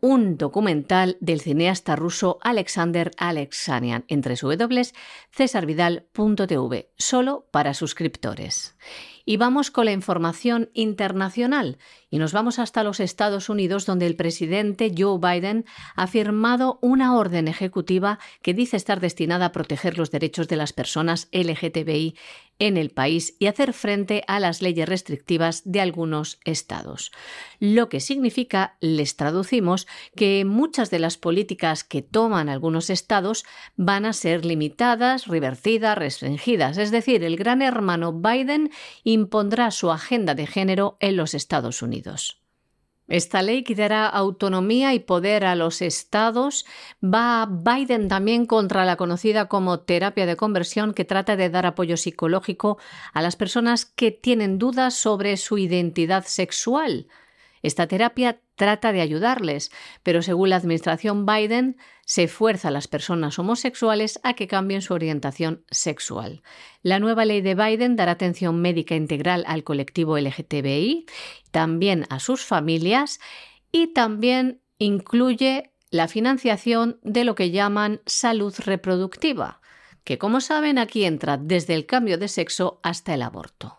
[0.00, 8.76] un documental del cineasta ruso Alexander Alexanian entre www.cesarvidal.tv, solo para suscriptores.
[9.24, 11.78] Y vamos con la información internacional
[12.08, 17.14] y nos vamos hasta los Estados Unidos donde el presidente Joe Biden ha firmado una
[17.14, 22.16] orden ejecutiva que dice estar destinada a proteger los derechos de las personas LGTBI
[22.58, 27.12] en el país y hacer frente a las leyes restrictivas de algunos estados.
[27.60, 29.86] Lo que significa, les traducimos,
[30.16, 33.44] que muchas de las políticas que toman algunos estados
[33.76, 36.78] van a ser limitadas, revertidas, restringidas.
[36.78, 38.70] Es decir, el gran hermano Biden
[39.04, 42.47] impondrá su agenda de género en los Estados Unidos.
[43.08, 46.66] Esta ley que dará autonomía y poder a los estados.
[47.02, 51.96] Va Biden también contra la conocida como terapia de conversión que trata de dar apoyo
[51.96, 52.78] psicológico
[53.14, 57.08] a las personas que tienen dudas sobre su identidad sexual.
[57.62, 59.70] Esta terapia trata de ayudarles,
[60.02, 64.92] pero según la administración Biden, se fuerza a las personas homosexuales a que cambien su
[64.92, 66.42] orientación sexual.
[66.82, 71.06] La nueva ley de Biden dará atención médica integral al colectivo LGTBI,
[71.50, 73.20] también a sus familias
[73.72, 79.60] y también incluye la financiación de lo que llaman salud reproductiva,
[80.04, 83.77] que como saben aquí entra desde el cambio de sexo hasta el aborto.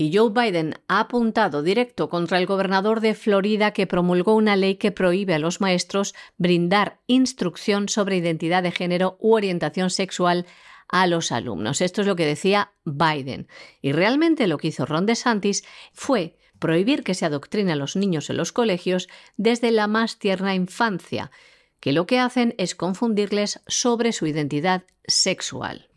[0.00, 4.76] Y Joe Biden ha apuntado directo contra el gobernador de Florida que promulgó una ley
[4.76, 10.46] que prohíbe a los maestros brindar instrucción sobre identidad de género u orientación sexual
[10.88, 11.80] a los alumnos.
[11.80, 13.48] Esto es lo que decía Biden.
[13.82, 18.30] Y realmente lo que hizo Ron DeSantis fue prohibir que se adoctrine a los niños
[18.30, 21.32] en los colegios desde la más tierna infancia,
[21.80, 25.87] que lo que hacen es confundirles sobre su identidad sexual.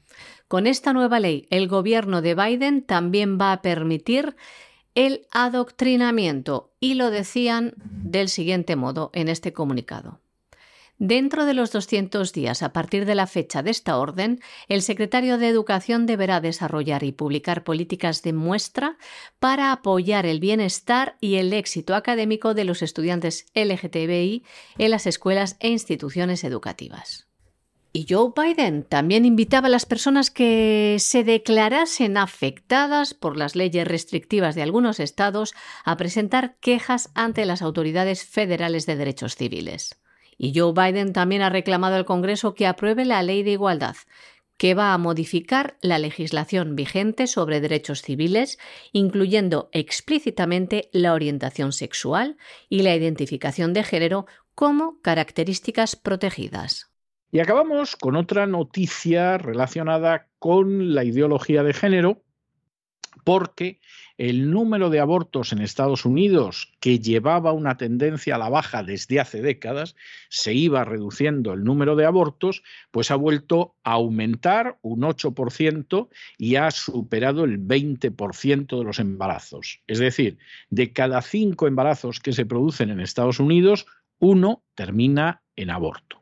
[0.52, 4.36] Con esta nueva ley, el gobierno de Biden también va a permitir
[4.95, 10.20] el adoctrinamiento y lo decían del siguiente modo en este comunicado.
[10.97, 15.38] Dentro de los 200 días a partir de la fecha de esta orden, el secretario
[15.38, 18.97] de Educación deberá desarrollar y publicar políticas de muestra
[19.39, 24.43] para apoyar el bienestar y el éxito académico de los estudiantes LGTBI
[24.80, 27.30] en las escuelas e instituciones educativas.
[27.94, 33.86] Y Joe Biden también invitaba a las personas que se declarasen afectadas por las leyes
[33.86, 40.00] restrictivas de algunos estados a presentar quejas ante las autoridades federales de derechos civiles.
[40.38, 43.98] Y Joe Biden también ha reclamado al Congreso que apruebe la ley de igualdad,
[44.58, 48.58] que va a modificar la legislación vigente sobre derechos civiles,
[48.94, 52.38] incluyendo explícitamente la orientación sexual
[52.70, 56.91] y la identificación de género como características protegidas.
[57.32, 62.23] Y acabamos con otra noticia relacionada con la ideología de género,
[63.23, 63.79] porque
[64.17, 69.19] el número de abortos en Estados Unidos, que llevaba una tendencia a la baja desde
[69.19, 69.95] hace décadas,
[70.29, 76.55] se iba reduciendo el número de abortos, pues ha vuelto a aumentar un 8% y
[76.55, 79.79] ha superado el 20% de los embarazos.
[79.88, 80.38] Es decir,
[80.69, 83.86] de cada cinco embarazos que se producen en Estados Unidos,
[84.19, 86.20] uno termina en aborto.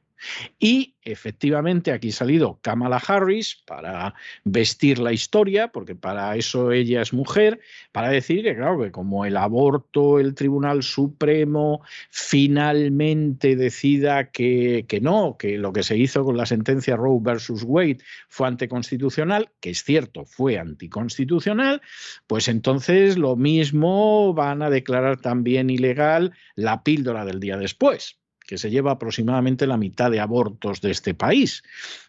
[0.59, 4.13] Y efectivamente aquí ha salido Kamala Harris para
[4.43, 7.59] vestir la historia, porque para eso ella es mujer,
[7.91, 15.01] para decir que, claro, que como el aborto, el Tribunal Supremo finalmente decida que, que
[15.01, 19.71] no, que lo que se hizo con la sentencia Roe versus Wade fue anticonstitucional, que
[19.71, 21.81] es cierto, fue anticonstitucional,
[22.27, 28.57] pues entonces lo mismo van a declarar también ilegal la píldora del día después que
[28.57, 31.61] se lleva aproximadamente la mitad de abortos de este país.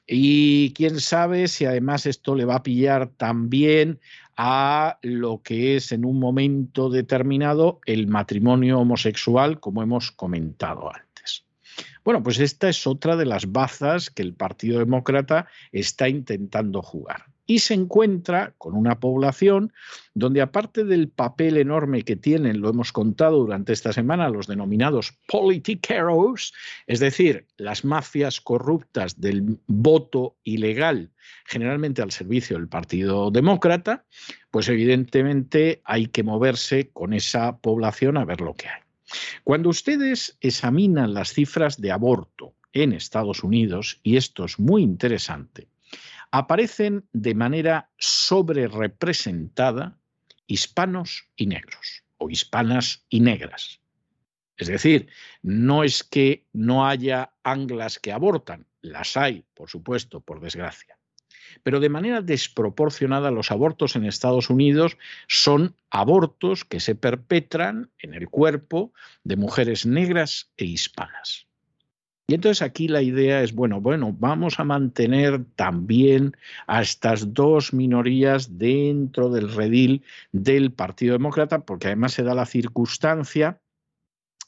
[0.06, 4.00] Y quién sabe si además esto le va a pillar también
[4.38, 11.44] a lo que es en un momento determinado el matrimonio homosexual, como hemos comentado antes.
[12.04, 17.29] Bueno, pues esta es otra de las bazas que el Partido Demócrata está intentando jugar
[17.50, 19.72] y se encuentra con una población
[20.14, 25.18] donde aparte del papel enorme que tienen, lo hemos contado durante esta semana, los denominados
[25.26, 26.54] politiqueros,
[26.86, 31.10] es decir, las mafias corruptas del voto ilegal,
[31.44, 34.04] generalmente al servicio del Partido Demócrata,
[34.52, 38.80] pues evidentemente hay que moverse con esa población a ver lo que hay.
[39.42, 45.66] Cuando ustedes examinan las cifras de aborto en Estados Unidos, y esto es muy interesante,
[46.30, 49.98] aparecen de manera sobrerepresentada
[50.46, 53.80] hispanos y negros, o hispanas y negras.
[54.56, 55.08] Es decir,
[55.42, 60.98] no es que no haya anglas que abortan, las hay, por supuesto, por desgracia.
[61.62, 68.14] Pero de manera desproporcionada los abortos en Estados Unidos son abortos que se perpetran en
[68.14, 68.92] el cuerpo
[69.24, 71.46] de mujeres negras e hispanas.
[72.30, 76.36] Y entonces aquí la idea es, bueno, bueno, vamos a mantener también
[76.68, 82.46] a estas dos minorías dentro del redil del Partido Demócrata, porque además se da la
[82.46, 83.58] circunstancia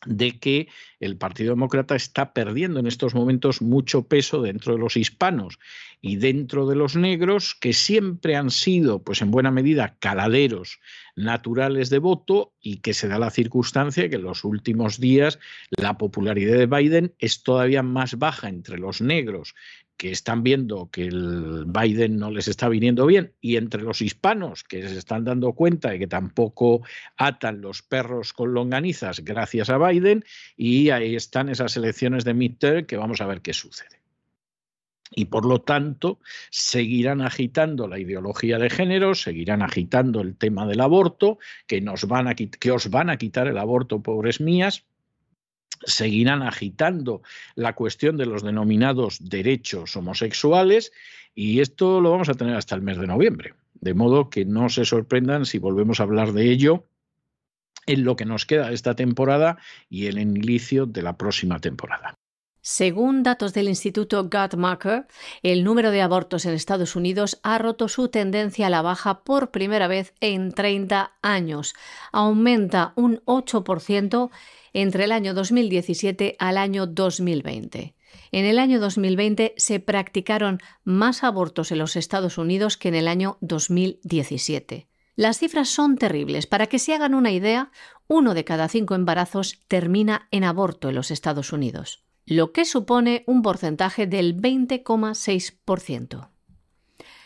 [0.07, 0.69] de que
[1.01, 5.59] el Partido Demócrata está perdiendo en estos momentos mucho peso dentro de los hispanos
[6.01, 10.81] y dentro de los negros, que siempre han sido, pues en buena medida, caladeros
[11.15, 15.39] naturales de voto y que se da la circunstancia que en los últimos días
[15.71, 19.55] la popularidad de Biden es todavía más baja entre los negros
[19.97, 24.65] que están viendo que el Biden no les está viniendo bien, y entre los hispanos
[24.65, 26.83] que se están dando cuenta de que tampoco
[27.17, 30.25] atan los perros con longanizas gracias a Biden,
[30.57, 34.03] y ahí están esas elecciones de midterm que vamos a ver qué sucede.
[35.15, 36.21] Y por lo tanto,
[36.51, 42.29] seguirán agitando la ideología de género, seguirán agitando el tema del aborto, que, nos van
[42.29, 44.87] a, que os van a quitar el aborto, pobres mías,
[45.85, 47.23] seguirán agitando
[47.55, 50.93] la cuestión de los denominados derechos homosexuales
[51.35, 53.55] y esto lo vamos a tener hasta el mes de noviembre.
[53.75, 56.85] De modo que no se sorprendan si volvemos a hablar de ello
[57.87, 59.59] en lo que nos queda esta temporada
[59.89, 62.15] y el inicio de la próxima temporada.
[62.65, 65.09] Según datos del Instituto Guttmacher,
[65.43, 69.51] el número de abortos en Estados Unidos ha roto su tendencia a la baja por
[69.51, 71.75] primera vez en 30 años.
[72.13, 74.31] Aumenta un 8%
[74.73, 77.95] entre el año 2017 al año 2020.
[78.31, 83.09] En el año 2020 se practicaron más abortos en los Estados Unidos que en el
[83.09, 84.89] año 2017.
[85.15, 86.47] Las cifras son terribles.
[86.47, 87.71] Para que se hagan una idea,
[88.09, 93.25] uno de cada cinco embarazos termina en aborto en los Estados Unidos, lo que supone
[93.27, 96.31] un porcentaje del 20,6%.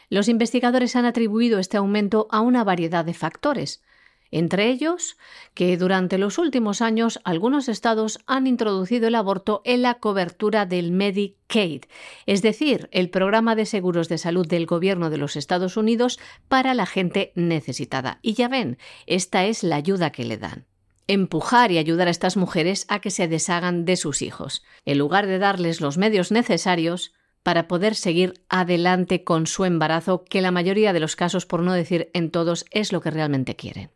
[0.09, 3.83] Los investigadores han atribuido este aumento a una variedad de factores,
[4.31, 5.17] entre ellos
[5.55, 10.93] que durante los últimos años algunos estados han introducido el aborto en la cobertura del
[10.93, 11.85] Medicaid,
[12.27, 16.19] es decir, el programa de seguros de salud del gobierno de los Estados Unidos
[16.49, 18.19] para la gente necesitada.
[18.23, 20.67] Y ya ven, esta es la ayuda que le dan
[21.09, 25.27] empujar y ayudar a estas mujeres a que se deshagan de sus hijos, en lugar
[25.27, 27.13] de darles los medios necesarios
[27.43, 31.75] para poder seguir adelante con su embarazo, que la mayoría de los casos, por no
[31.75, 33.91] decir en todos, es lo que realmente quieren.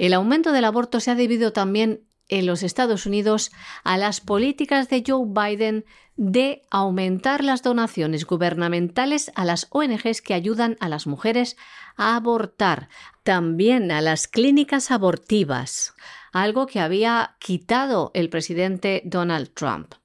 [0.00, 3.50] El aumento del aborto se ha debido también en los Estados Unidos
[3.84, 5.84] a las políticas de Joe Biden
[6.16, 11.58] de aumentar las donaciones gubernamentales a las ONGs que ayudan a las mujeres
[11.96, 12.88] a abortar,
[13.24, 15.92] también a las clínicas abortivas,
[16.32, 19.96] algo que había quitado el presidente Donald Trump.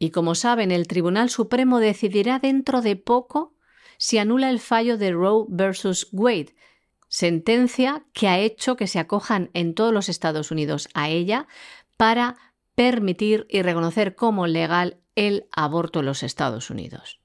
[0.00, 3.54] Y como saben, el Tribunal Supremo decidirá dentro de poco
[3.98, 6.56] si anula el fallo de Roe versus Wade,
[7.12, 11.46] sentencia que ha hecho que se acojan en todos los Estados Unidos a ella
[11.98, 12.36] para
[12.74, 17.20] permitir y reconocer como legal el aborto en los Estados Unidos.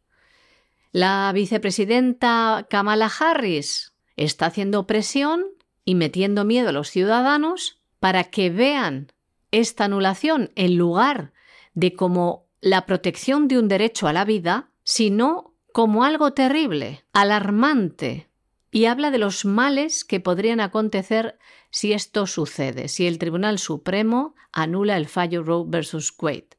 [0.91, 5.45] La vicepresidenta Kamala Harris está haciendo presión
[5.85, 9.13] y metiendo miedo a los ciudadanos para que vean
[9.51, 11.31] esta anulación en lugar
[11.75, 18.27] de como la protección de un derecho a la vida, sino como algo terrible, alarmante,
[18.71, 21.37] y habla de los males que podrían acontecer
[21.69, 26.49] si esto sucede, si el Tribunal Supremo anula el fallo Roe versus Wade.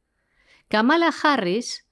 [0.68, 1.86] Kamala Harris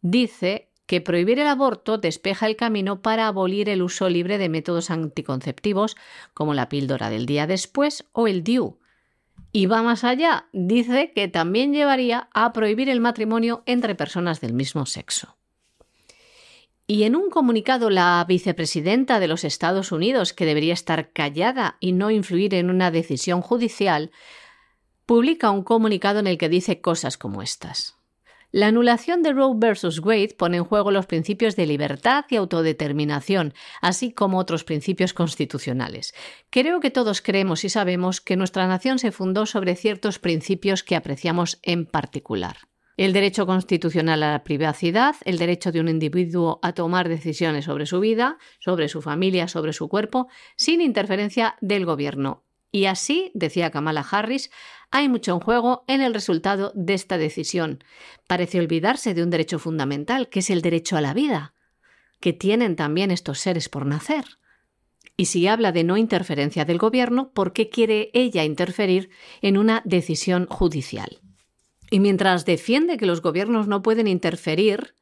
[0.00, 4.90] dice que prohibir el aborto despeja el camino para abolir el uso libre de métodos
[4.90, 5.96] anticonceptivos
[6.34, 8.78] como la píldora del día después o el DIU,
[9.50, 14.52] Y va más allá, dice que también llevaría a prohibir el matrimonio entre personas del
[14.52, 15.36] mismo sexo.
[16.86, 21.92] Y en un comunicado, la vicepresidenta de los Estados Unidos, que debería estar callada y
[21.92, 24.10] no influir en una decisión judicial,
[25.06, 27.96] publica un comunicado en el que dice cosas como estas.
[28.52, 33.52] La anulación de Roe versus Wade pone en juego los principios de libertad y autodeterminación,
[33.80, 36.14] así como otros principios constitucionales.
[36.50, 40.94] Creo que todos creemos y sabemos que nuestra nación se fundó sobre ciertos principios que
[40.94, 42.58] apreciamos en particular.
[42.96, 47.86] El derecho constitucional a la privacidad, el derecho de un individuo a tomar decisiones sobre
[47.86, 52.44] su vida, sobre su familia, sobre su cuerpo, sin interferencia del gobierno.
[52.70, 54.50] Y así, decía Kamala Harris,
[54.92, 57.82] hay mucho en juego en el resultado de esta decisión.
[58.28, 61.54] Parece olvidarse de un derecho fundamental, que es el derecho a la vida,
[62.20, 64.24] que tienen también estos seres por nacer.
[65.16, 69.10] Y si habla de no interferencia del gobierno, ¿por qué quiere ella interferir
[69.42, 71.23] en una decisión judicial?
[71.90, 74.94] Y mientras defiende que los gobiernos no pueden interferir,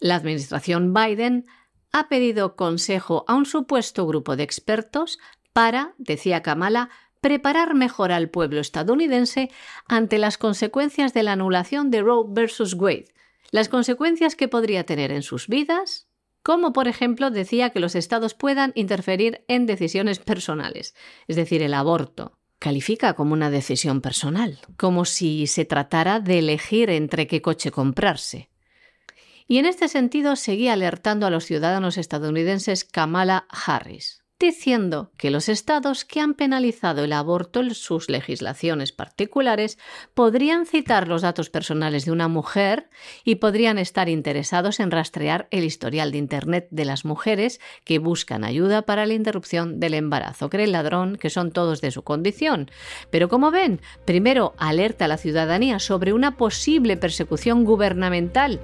[0.00, 1.46] la administración Biden
[1.92, 5.18] ha pedido consejo a un supuesto grupo de expertos
[5.52, 9.50] para, decía Kamala, preparar mejor al pueblo estadounidense
[9.86, 13.12] ante las consecuencias de la anulación de Roe versus Wade,
[13.50, 16.08] las consecuencias que podría tener en sus vidas,
[16.42, 20.96] como por ejemplo decía que los estados puedan interferir en decisiones personales,
[21.28, 22.38] es decir, el aborto.
[22.62, 28.50] Califica como una decisión personal, como si se tratara de elegir entre qué coche comprarse.
[29.48, 35.48] Y en este sentido seguía alertando a los ciudadanos estadounidenses Kamala Harris diciendo que los
[35.48, 39.78] estados que han penalizado el aborto en sus legislaciones particulares
[40.14, 42.90] podrían citar los datos personales de una mujer
[43.24, 48.42] y podrían estar interesados en rastrear el historial de Internet de las mujeres que buscan
[48.42, 50.50] ayuda para la interrupción del embarazo.
[50.50, 52.68] Cree el ladrón que son todos de su condición.
[53.10, 58.60] Pero como ven, primero alerta a la ciudadanía sobre una posible persecución gubernamental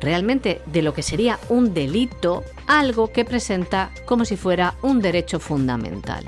[0.00, 5.38] realmente de lo que sería un delito, algo que presenta como si fuera un derecho
[5.38, 6.24] fundamental.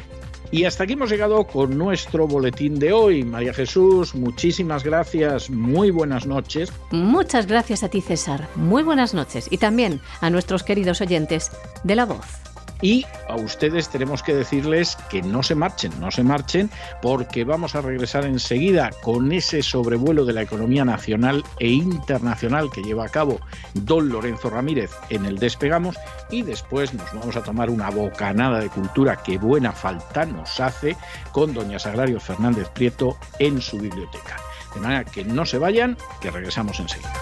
[0.52, 3.24] Y hasta aquí hemos llegado con nuestro boletín de hoy.
[3.24, 6.70] María Jesús, muchísimas gracias, muy buenas noches.
[6.90, 8.48] Muchas gracias a ti, César.
[8.54, 9.48] Muy buenas noches.
[9.50, 11.50] Y también a nuestros queridos oyentes
[11.84, 12.51] de La Voz.
[12.82, 16.68] Y a ustedes tenemos que decirles que no se marchen, no se marchen,
[17.00, 22.82] porque vamos a regresar enseguida con ese sobrevuelo de la economía nacional e internacional que
[22.82, 23.40] lleva a cabo
[23.74, 25.96] don Lorenzo Ramírez en el Despegamos
[26.30, 30.96] y después nos vamos a tomar una bocanada de cultura que buena falta nos hace
[31.30, 34.36] con doña Sagrario Fernández Prieto en su biblioteca.
[34.74, 37.12] De manera que no se vayan, que regresamos enseguida.